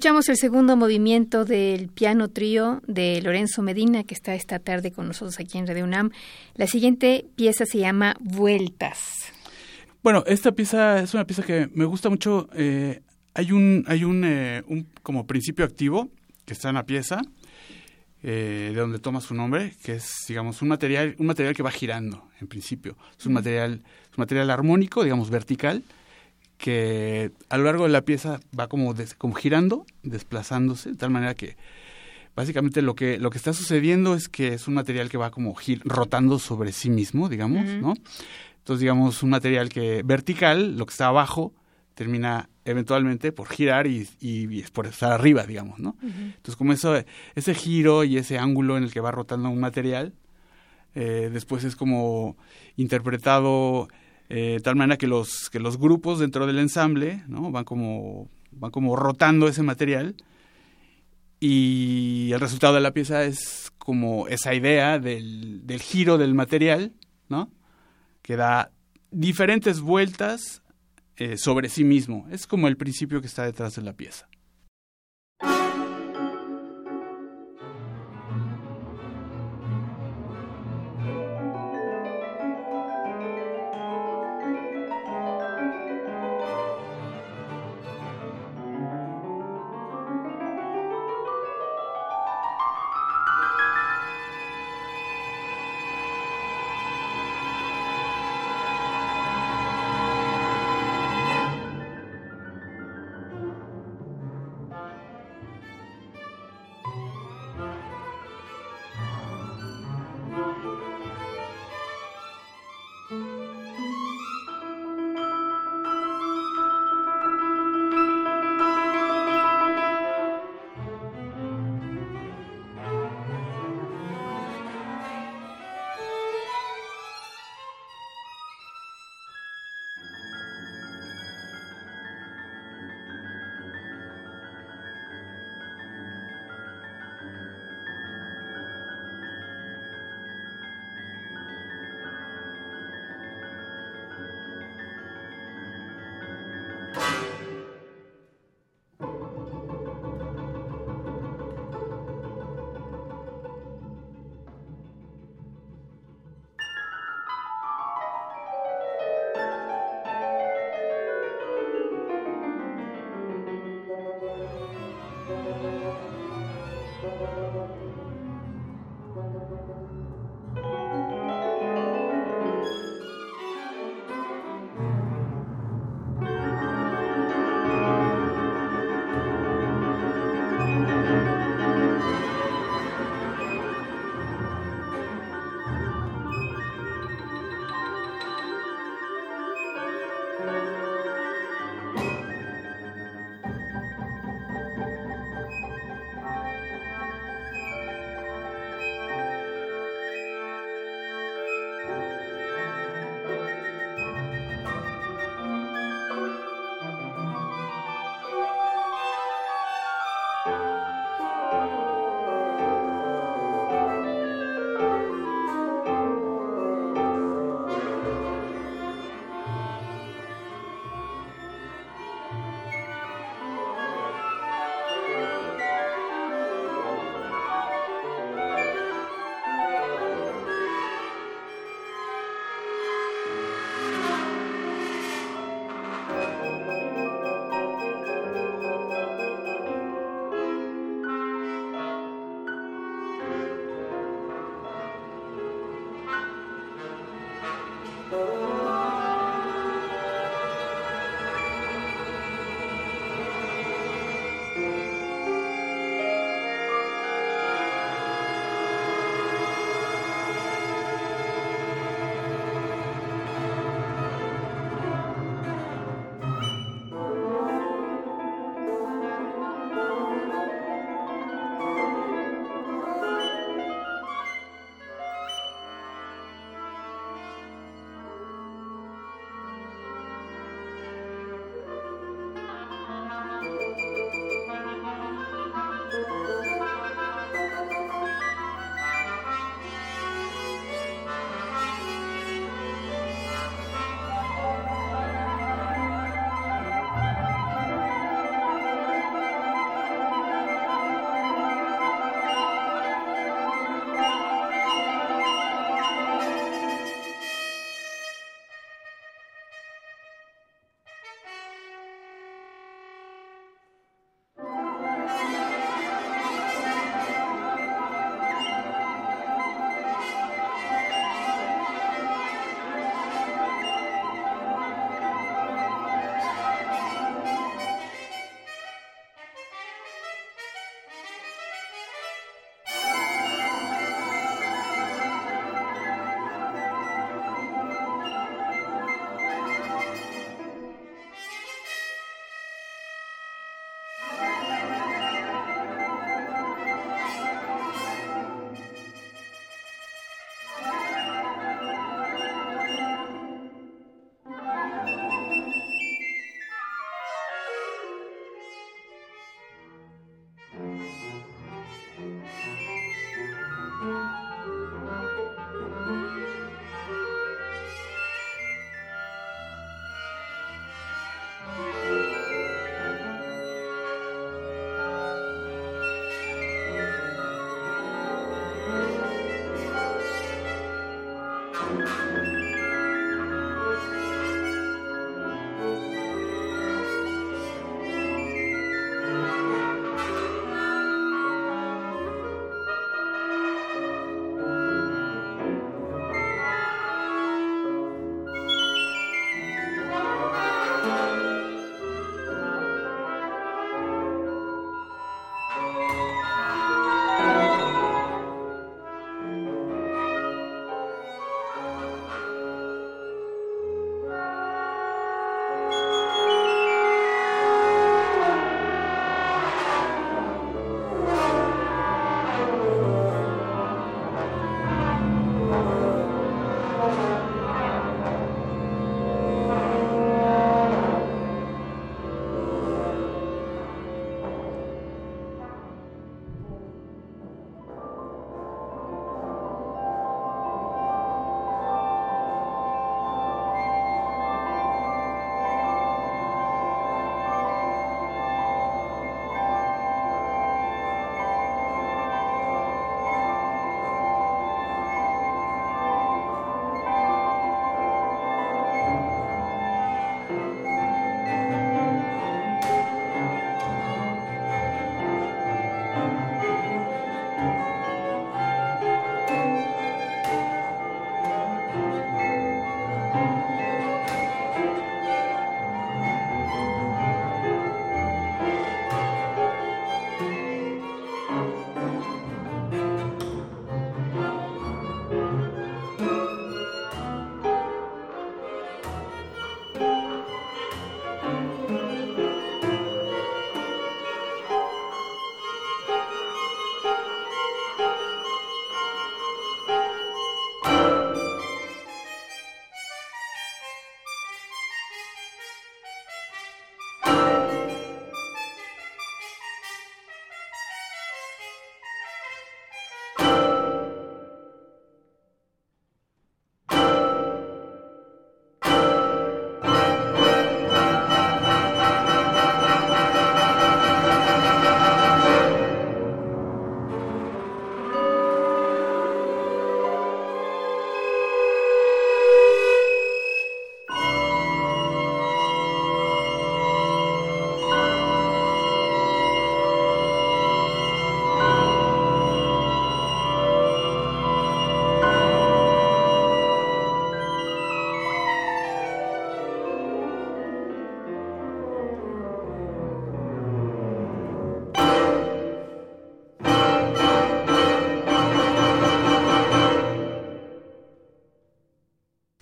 Escuchamos 0.02 0.28
el 0.30 0.36
segundo 0.36 0.76
movimiento 0.76 1.44
del 1.44 1.86
piano 1.86 2.26
trío 2.26 2.82
de 2.88 3.22
Lorenzo 3.22 3.62
Medina, 3.62 4.02
que 4.02 4.14
está 4.14 4.34
esta 4.34 4.58
tarde 4.58 4.90
con 4.90 5.06
nosotros 5.06 5.38
aquí 5.38 5.58
en 5.58 5.66
Radio 5.68 5.84
UNAM. 5.84 6.10
La 6.56 6.66
siguiente 6.66 7.24
pieza 7.36 7.66
se 7.66 7.78
llama 7.78 8.16
Vueltas. 8.18 8.98
Bueno, 10.02 10.24
esta 10.26 10.50
pieza 10.50 10.98
es 10.98 11.14
una 11.14 11.24
pieza 11.24 11.44
que 11.44 11.70
me 11.72 11.84
gusta 11.84 12.10
mucho. 12.10 12.48
Eh, 12.52 13.00
hay 13.34 13.52
un, 13.52 13.84
hay 13.86 14.02
un, 14.02 14.24
eh, 14.24 14.64
un, 14.66 14.88
como 15.04 15.24
principio 15.24 15.64
activo 15.64 16.10
que 16.44 16.54
está 16.54 16.70
en 16.70 16.74
la 16.74 16.84
pieza, 16.84 17.22
eh, 18.24 18.72
de 18.74 18.80
donde 18.80 18.98
toma 18.98 19.20
su 19.20 19.34
nombre, 19.34 19.72
que 19.84 19.92
es, 19.92 20.24
digamos, 20.26 20.62
un 20.62 20.68
material, 20.68 21.14
un 21.20 21.26
material 21.26 21.54
que 21.54 21.62
va 21.62 21.70
girando, 21.70 22.28
en 22.40 22.48
principio. 22.48 22.96
Es 23.16 23.24
un 23.26 23.34
material, 23.34 23.74
es 24.10 24.18
un 24.18 24.22
material 24.22 24.50
armónico, 24.50 25.04
digamos, 25.04 25.30
vertical, 25.30 25.84
que 26.62 27.32
a 27.48 27.58
lo 27.58 27.64
largo 27.64 27.82
de 27.82 27.90
la 27.90 28.02
pieza 28.02 28.38
va 28.56 28.68
como, 28.68 28.94
como 29.18 29.34
girando, 29.34 29.84
desplazándose, 30.04 30.92
de 30.92 30.96
tal 30.96 31.10
manera 31.10 31.34
que 31.34 31.56
básicamente 32.36 32.82
lo 32.82 32.94
que, 32.94 33.18
lo 33.18 33.30
que 33.30 33.38
está 33.38 33.52
sucediendo 33.52 34.14
es 34.14 34.28
que 34.28 34.54
es 34.54 34.68
un 34.68 34.74
material 34.74 35.10
que 35.10 35.18
va 35.18 35.32
como 35.32 35.56
rotando 35.82 36.38
sobre 36.38 36.70
sí 36.70 36.88
mismo, 36.88 37.28
digamos, 37.28 37.66
¿no? 37.66 37.94
Entonces, 38.58 38.78
digamos, 38.78 39.24
un 39.24 39.30
material 39.30 39.70
que 39.70 40.04
vertical, 40.04 40.78
lo 40.78 40.86
que 40.86 40.92
está 40.92 41.08
abajo, 41.08 41.52
termina 41.94 42.48
eventualmente 42.64 43.32
por 43.32 43.48
girar 43.48 43.88
y, 43.88 44.08
y, 44.20 44.62
por 44.70 44.86
estar 44.86 45.10
arriba, 45.10 45.44
digamos, 45.44 45.80
¿no? 45.80 45.96
Entonces, 46.00 46.54
como 46.54 46.72
eso, 46.72 46.94
ese 47.34 47.54
giro 47.54 48.04
y 48.04 48.18
ese 48.18 48.38
ángulo 48.38 48.76
en 48.76 48.84
el 48.84 48.92
que 48.92 49.00
va 49.00 49.10
rotando 49.10 49.50
un 49.50 49.58
material, 49.58 50.14
eh, 50.94 51.28
después 51.32 51.64
es 51.64 51.74
como 51.74 52.36
interpretado 52.76 53.88
eh, 54.34 54.60
tal 54.62 54.76
manera 54.76 54.96
que 54.96 55.06
los, 55.06 55.50
que 55.50 55.60
los 55.60 55.76
grupos 55.76 56.18
dentro 56.18 56.46
del 56.46 56.58
ensamble 56.58 57.22
¿no? 57.28 57.50
van, 57.50 57.64
como, 57.64 58.30
van 58.50 58.70
como 58.70 58.96
rotando 58.96 59.46
ese 59.46 59.62
material 59.62 60.16
y 61.38 62.30
el 62.32 62.40
resultado 62.40 62.72
de 62.72 62.80
la 62.80 62.94
pieza 62.94 63.24
es 63.24 63.70
como 63.76 64.28
esa 64.28 64.54
idea 64.54 64.98
del, 64.98 65.66
del 65.66 65.82
giro 65.82 66.16
del 66.16 66.32
material, 66.32 66.94
¿no? 67.28 67.50
que 68.22 68.36
da 68.36 68.70
diferentes 69.10 69.80
vueltas 69.80 70.62
eh, 71.16 71.36
sobre 71.36 71.68
sí 71.68 71.84
mismo. 71.84 72.26
Es 72.30 72.46
como 72.46 72.68
el 72.68 72.78
principio 72.78 73.20
que 73.20 73.26
está 73.26 73.44
detrás 73.44 73.74
de 73.74 73.82
la 73.82 73.92
pieza. 73.92 74.28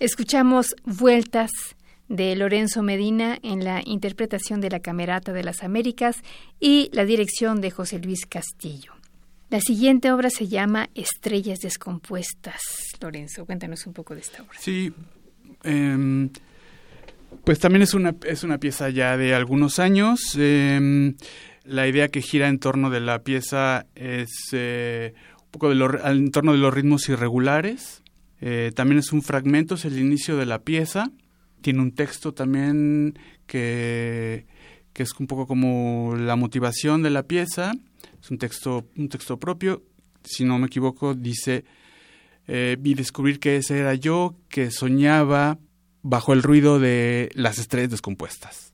Escuchamos 0.01 0.75
Vueltas 0.83 1.51
de 2.09 2.35
Lorenzo 2.35 2.81
Medina 2.81 3.37
en 3.43 3.63
la 3.63 3.83
interpretación 3.85 4.59
de 4.59 4.71
la 4.71 4.79
Camerata 4.79 5.31
de 5.31 5.43
las 5.43 5.61
Américas 5.61 6.15
y 6.59 6.89
la 6.91 7.05
dirección 7.05 7.61
de 7.61 7.69
José 7.69 7.99
Luis 7.99 8.25
Castillo. 8.25 8.93
La 9.51 9.61
siguiente 9.61 10.11
obra 10.11 10.31
se 10.31 10.47
llama 10.47 10.89
Estrellas 10.95 11.59
Descompuestas. 11.59 12.63
Lorenzo, 12.99 13.45
cuéntanos 13.45 13.85
un 13.85 13.93
poco 13.93 14.15
de 14.15 14.21
esta 14.21 14.41
obra. 14.41 14.57
Sí, 14.59 14.91
em, 15.61 16.31
pues 17.43 17.59
también 17.59 17.83
es 17.83 17.93
una, 17.93 18.15
es 18.25 18.43
una 18.43 18.57
pieza 18.57 18.89
ya 18.89 19.17
de 19.17 19.35
algunos 19.35 19.77
años. 19.77 20.35
Em, 20.35 21.13
la 21.63 21.87
idea 21.87 22.07
que 22.07 22.23
gira 22.23 22.47
en 22.47 22.57
torno 22.57 22.89
de 22.89 23.01
la 23.01 23.19
pieza 23.19 23.85
es 23.93 24.31
eh, 24.51 25.13
un 25.43 25.51
poco 25.51 25.69
de 25.69 25.99
en 26.05 26.31
torno 26.31 26.53
de 26.53 26.57
los 26.57 26.73
ritmos 26.73 27.07
irregulares 27.07 28.01
eh, 28.41 28.71
también 28.75 28.99
es 28.99 29.13
un 29.13 29.21
fragmento, 29.21 29.75
es 29.75 29.85
el 29.85 29.99
inicio 29.99 30.35
de 30.35 30.45
la 30.45 30.63
pieza. 30.63 31.11
Tiene 31.61 31.81
un 31.81 31.91
texto 31.91 32.33
también 32.33 33.17
que, 33.45 34.47
que 34.93 35.03
es 35.03 35.13
un 35.19 35.27
poco 35.27 35.45
como 35.45 36.15
la 36.17 36.35
motivación 36.35 37.03
de 37.03 37.11
la 37.11 37.23
pieza. 37.23 37.71
Es 38.21 38.31
un 38.31 38.39
texto, 38.39 38.87
un 38.97 39.09
texto 39.09 39.39
propio. 39.39 39.83
Si 40.23 40.43
no 40.43 40.57
me 40.57 40.67
equivoco, 40.67 41.13
dice, 41.13 41.65
eh, 42.47 42.77
vi 42.79 42.95
descubrir 42.95 43.39
que 43.39 43.57
ese 43.57 43.79
era 43.79 43.93
yo 43.93 44.35
que 44.49 44.71
soñaba 44.71 45.59
bajo 46.01 46.33
el 46.33 46.41
ruido 46.41 46.79
de 46.79 47.29
las 47.35 47.59
estrellas 47.59 47.91
descompuestas. 47.91 48.70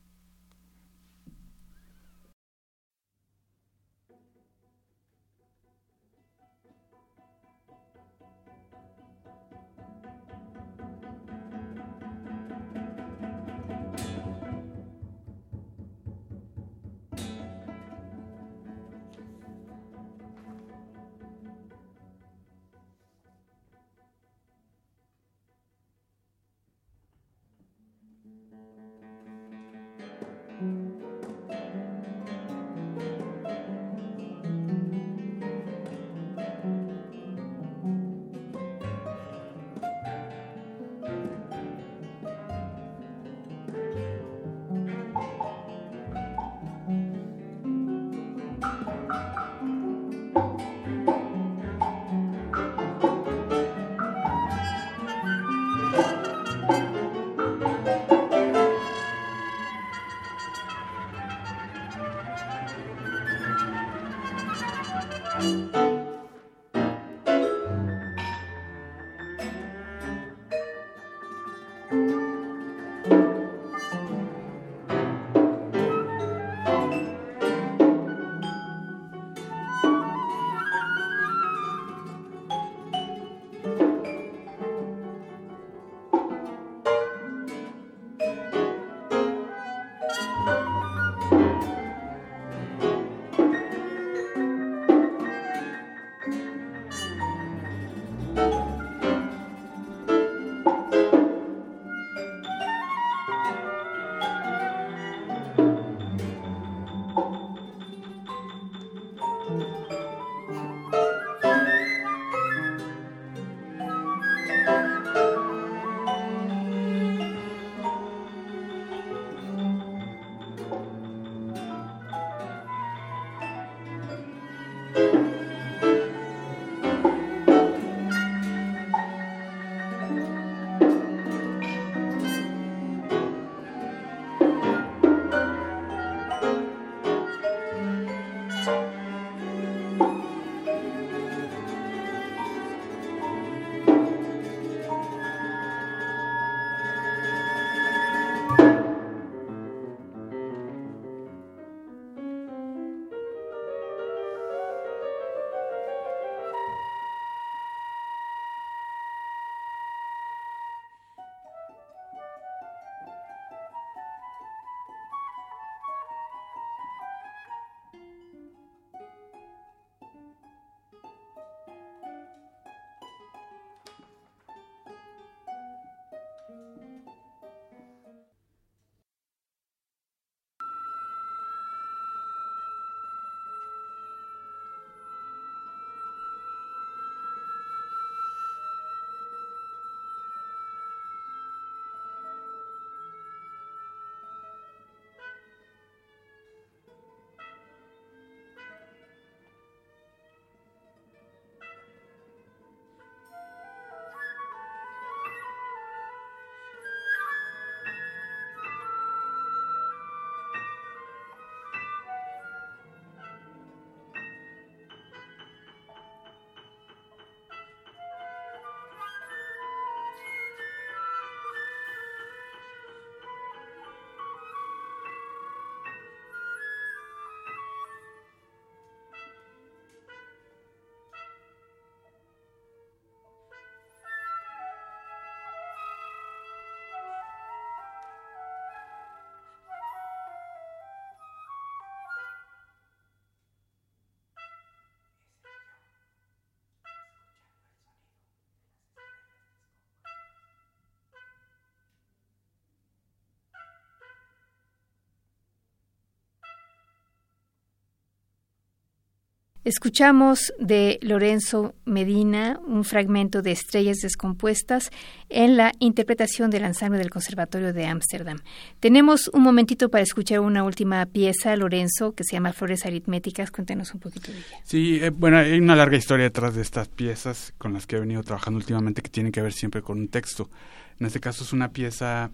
Escuchamos 259.67 260.53
de 260.59 260.97
Lorenzo 261.01 261.75
Medina 261.83 262.57
un 262.65 262.85
fragmento 262.85 263.41
de 263.41 263.51
Estrellas 263.51 263.97
Descompuestas 263.97 264.91
en 265.27 265.57
la 265.57 265.73
interpretación 265.79 266.49
del 266.49 266.63
ensamble 266.63 266.99
del 266.99 267.09
Conservatorio 267.09 267.73
de 267.73 267.85
Ámsterdam. 267.85 268.39
Tenemos 268.79 269.27
un 269.33 269.41
momentito 269.43 269.89
para 269.89 270.03
escuchar 270.03 270.39
una 270.39 270.63
última 270.63 271.05
pieza, 271.05 271.53
Lorenzo, 271.57 272.13
que 272.13 272.23
se 272.23 272.37
llama 272.37 272.53
Flores 272.53 272.85
Aritméticas. 272.85 273.51
Cuéntanos 273.51 273.93
un 273.93 273.99
poquito 273.99 274.31
de 274.31 274.37
ella. 274.37 274.47
Sí, 274.63 274.99
eh, 275.01 275.09
bueno, 275.09 275.39
hay 275.39 275.59
una 275.59 275.75
larga 275.75 275.97
historia 275.97 276.23
detrás 276.23 276.55
de 276.55 276.61
estas 276.61 276.87
piezas 276.87 277.53
con 277.57 277.73
las 277.73 277.85
que 277.85 277.97
he 277.97 277.99
venido 277.99 278.23
trabajando 278.23 278.59
últimamente 278.59 279.01
que 279.01 279.09
tienen 279.09 279.33
que 279.33 279.41
ver 279.41 279.51
siempre 279.51 279.81
con 279.81 279.99
un 279.99 280.07
texto. 280.07 280.49
En 280.97 281.07
este 281.07 281.19
caso 281.19 281.43
es 281.43 281.51
una 281.51 281.73
pieza, 281.73 282.31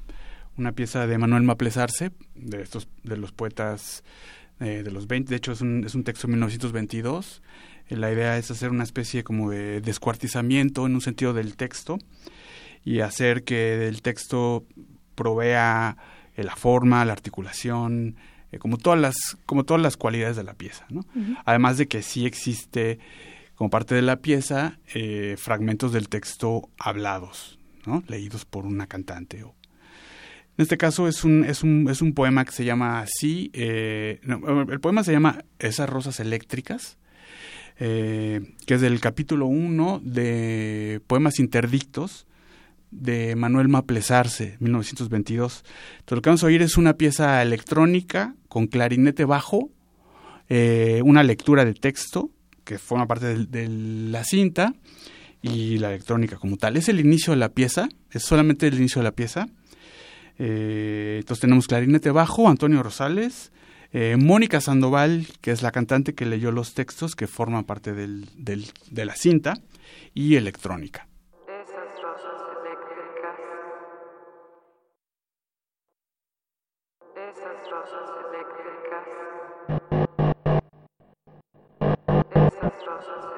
una 0.56 0.74
pieza 0.74 1.08
de 1.08 1.18
Manuel 1.18 1.42
Maplesarse, 1.42 2.12
de 2.36 2.62
estos, 2.62 2.88
de 3.02 3.18
los 3.18 3.32
poetas 3.32 4.04
eh, 4.60 4.84
de 4.84 4.92
los 4.92 5.08
20, 5.08 5.30
de 5.30 5.36
hecho 5.36 5.52
es 5.52 5.62
un, 5.62 5.84
es 5.86 5.96
un 5.96 6.04
texto 6.04 6.28
de 6.28 6.34
1922. 6.34 7.42
Eh, 7.88 7.96
la 7.96 8.12
idea 8.12 8.38
es 8.38 8.52
hacer 8.52 8.70
una 8.70 8.84
especie 8.84 9.24
como 9.24 9.50
de 9.50 9.82
descuartizamiento 9.82 10.86
en 10.86 10.96
un 10.96 11.02
sentido 11.02 11.34
del 11.34 11.56
texto 11.56 11.98
y 12.86 13.00
hacer 13.00 13.44
que 13.44 13.88
el 13.88 14.02
texto 14.02 14.66
provea 15.16 15.98
eh, 16.36 16.44
la 16.44 16.56
forma, 16.56 17.04
la 17.06 17.14
articulación, 17.14 18.16
como 18.60 18.78
todas 18.78 19.00
las 19.00 19.38
como 19.48 19.64
todas 19.64 19.82
las 19.82 19.98
cualidades 19.98 20.38
de 20.38 20.44
la 20.44 20.54
pieza, 20.54 20.86
¿no? 20.90 21.02
Además 21.44 21.80
de 21.80 21.88
que 21.88 22.04
sí 22.04 22.28
existe 22.28 23.00
como 23.56 23.72
parte 23.72 23.96
de 23.96 24.04
la 24.04 24.18
pieza 24.18 24.78
fragmentos 25.38 25.92
del 25.92 26.08
texto 26.08 26.70
hablados, 26.78 27.58
¿no? 27.88 28.04
Leídos 28.08 28.46
por 28.46 28.68
una 28.68 28.86
cantante 28.86 29.42
o 29.42 29.56
en 30.56 30.62
este 30.62 30.78
caso 30.78 31.08
es 31.08 31.24
un, 31.24 31.44
es 31.46 31.64
un, 31.64 31.88
es 31.90 32.02
un 32.04 32.14
poema 32.14 32.46
que 32.46 32.52
se 32.52 32.64
llama 32.64 33.00
así, 33.00 33.50
eh, 33.54 34.20
el 34.70 34.80
poema 34.80 35.04
se 35.04 35.12
llama 35.12 35.44
Esas 35.58 35.90
rosas 35.90 36.20
eléctricas, 36.20 37.00
eh, 37.80 38.54
que 38.68 38.76
es 38.76 38.82
del 38.82 39.00
capítulo 39.00 39.48
1 39.48 40.02
de 40.04 41.02
Poemas 41.08 41.40
Interdictos 41.40 42.28
de 42.92 43.36
Manuel 43.36 43.68
Maplesarse, 43.68 44.58
1922. 44.60 45.64
Entonces 45.94 46.16
lo 46.16 46.22
que 46.22 46.30
vamos 46.30 46.44
a 46.44 46.48
oír 46.48 46.62
es 46.62 46.78
una 46.78 46.94
pieza 46.94 47.42
electrónica 47.42 48.36
con 48.48 48.68
clarinete 48.68 49.26
bajo, 49.26 49.72
eh, 50.50 51.02
una 51.04 51.24
lectura 51.24 51.66
de 51.66 51.74
texto 51.74 52.30
que 52.64 52.78
forma 52.78 53.08
parte 53.08 53.26
de, 53.26 53.46
de 53.48 53.68
la 53.68 54.24
cinta 54.24 54.76
y 55.42 55.80
la 55.80 55.90
electrónica 55.90 56.38
como 56.38 56.58
tal. 56.58 56.78
Es 56.78 56.90
el 56.90 57.00
inicio 57.00 57.34
de 57.34 57.38
la 57.38 57.50
pieza, 57.50 57.90
es 58.12 58.22
solamente 58.22 58.68
el 58.68 58.76
inicio 58.76 59.00
de 59.00 59.06
la 59.06 59.16
pieza 59.16 59.48
eh, 60.40 61.18
entonces 61.20 61.42
tenemos 61.42 61.68
clarinete 61.68 62.12
bajo, 62.12 62.50
Antonio 62.50 62.84
Rosales, 62.84 63.52
eh, 63.92 64.18
Mónica 64.18 64.60
Sandoval, 64.62 65.28
que 65.42 65.52
es 65.52 65.62
la 65.62 65.72
cantante 65.72 66.16
que 66.16 66.26
leyó 66.26 66.52
los 66.52 66.74
textos 66.74 67.16
que 67.16 67.28
forman 67.28 67.64
parte 67.64 67.94
del, 67.94 68.28
del, 68.36 68.66
de 68.90 69.06
la 69.06 69.16
cinta, 69.16 69.56
y 70.14 70.36
electrónica. 70.36 71.08
Esas 71.48 72.02
rosas 82.86 83.33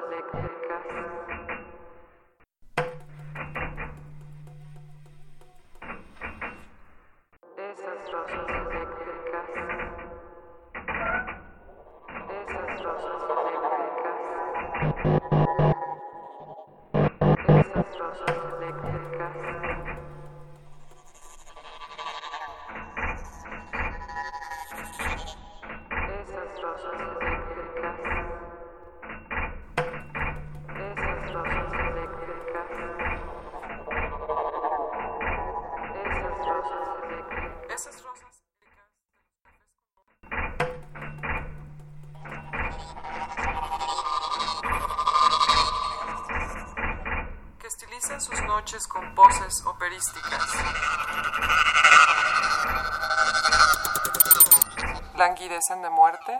¿Languidecen 55.56 55.80
de 55.80 55.88
muerte? 55.88 56.38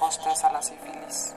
Bosteza 0.00 0.50
la 0.50 0.60
sífilis. 0.60 1.34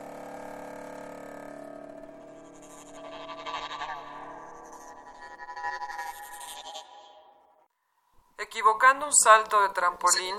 Equivocando 8.40 9.06
un 9.06 9.14
salto 9.14 9.62
de 9.62 9.70
trampolín, 9.70 10.36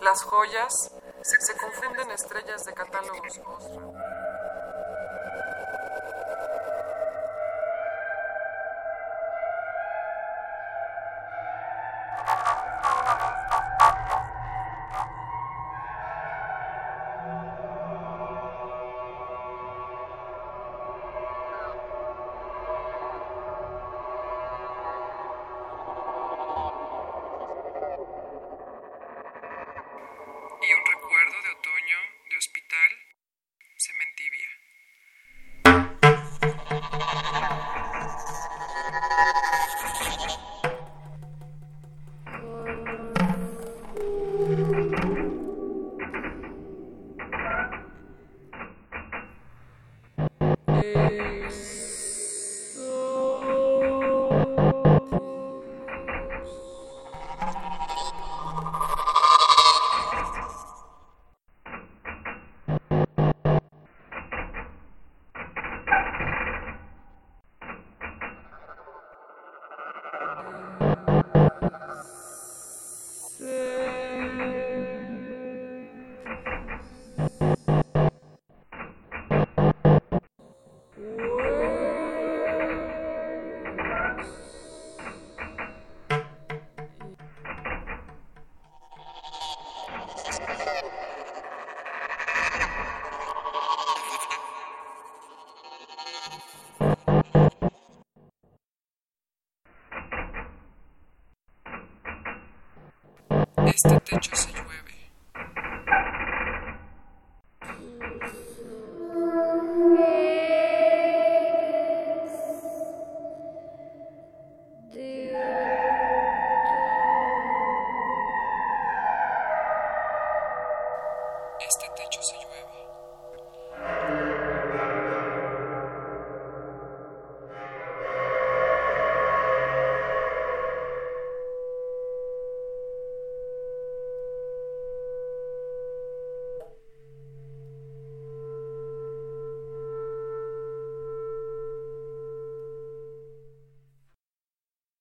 las 0.00 0.22
joyas 0.22 0.90
se 1.22 1.56
confunden 1.58 2.10
estrellas 2.12 2.64
de 2.64 2.72
catálogos. 2.72 3.40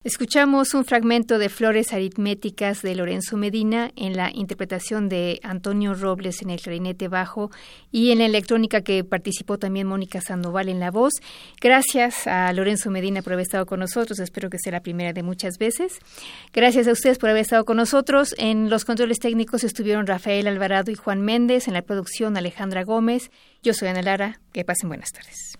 Escuchamos 0.09 0.73
un 0.73 0.85
fragmento 0.85 1.37
de 1.37 1.49
Flores 1.49 1.93
aritméticas 1.93 2.81
de 2.81 2.95
Lorenzo 2.95 3.37
Medina 3.37 3.91
en 3.95 4.17
la 4.17 4.31
interpretación 4.33 5.07
de 5.07 5.39
Antonio 5.43 5.93
Robles 5.93 6.41
en 6.41 6.49
el 6.49 6.59
clarinete 6.59 7.07
bajo 7.07 7.51
y 7.91 8.09
en 8.09 8.17
la 8.17 8.25
electrónica 8.25 8.81
que 8.81 9.03
participó 9.03 9.59
también 9.59 9.85
Mónica 9.85 10.19
Sandoval 10.19 10.67
en 10.67 10.79
la 10.79 10.89
voz. 10.89 11.13
Gracias 11.61 12.25
a 12.25 12.51
Lorenzo 12.53 12.89
Medina 12.89 13.21
por 13.21 13.33
haber 13.33 13.43
estado 13.43 13.67
con 13.67 13.81
nosotros. 13.81 14.17
Espero 14.17 14.49
que 14.49 14.57
sea 14.57 14.71
la 14.71 14.81
primera 14.81 15.13
de 15.13 15.21
muchas 15.21 15.59
veces. 15.59 15.99
Gracias 16.53 16.87
a 16.87 16.93
ustedes 16.93 17.19
por 17.19 17.29
haber 17.29 17.43
estado 17.43 17.63
con 17.63 17.77
nosotros. 17.77 18.33
En 18.39 18.71
los 18.71 18.85
controles 18.85 19.19
técnicos 19.19 19.63
estuvieron 19.63 20.07
Rafael 20.07 20.47
Alvarado 20.47 20.89
y 20.89 20.95
Juan 20.95 21.21
Méndez. 21.21 21.67
En 21.67 21.75
la 21.75 21.83
producción 21.83 22.35
Alejandra 22.35 22.83
Gómez. 22.83 23.29
Yo 23.61 23.75
soy 23.75 23.89
Ana 23.89 24.01
Lara. 24.01 24.39
Que 24.53 24.65
pasen 24.65 24.89
buenas 24.89 25.11
tardes. 25.11 25.59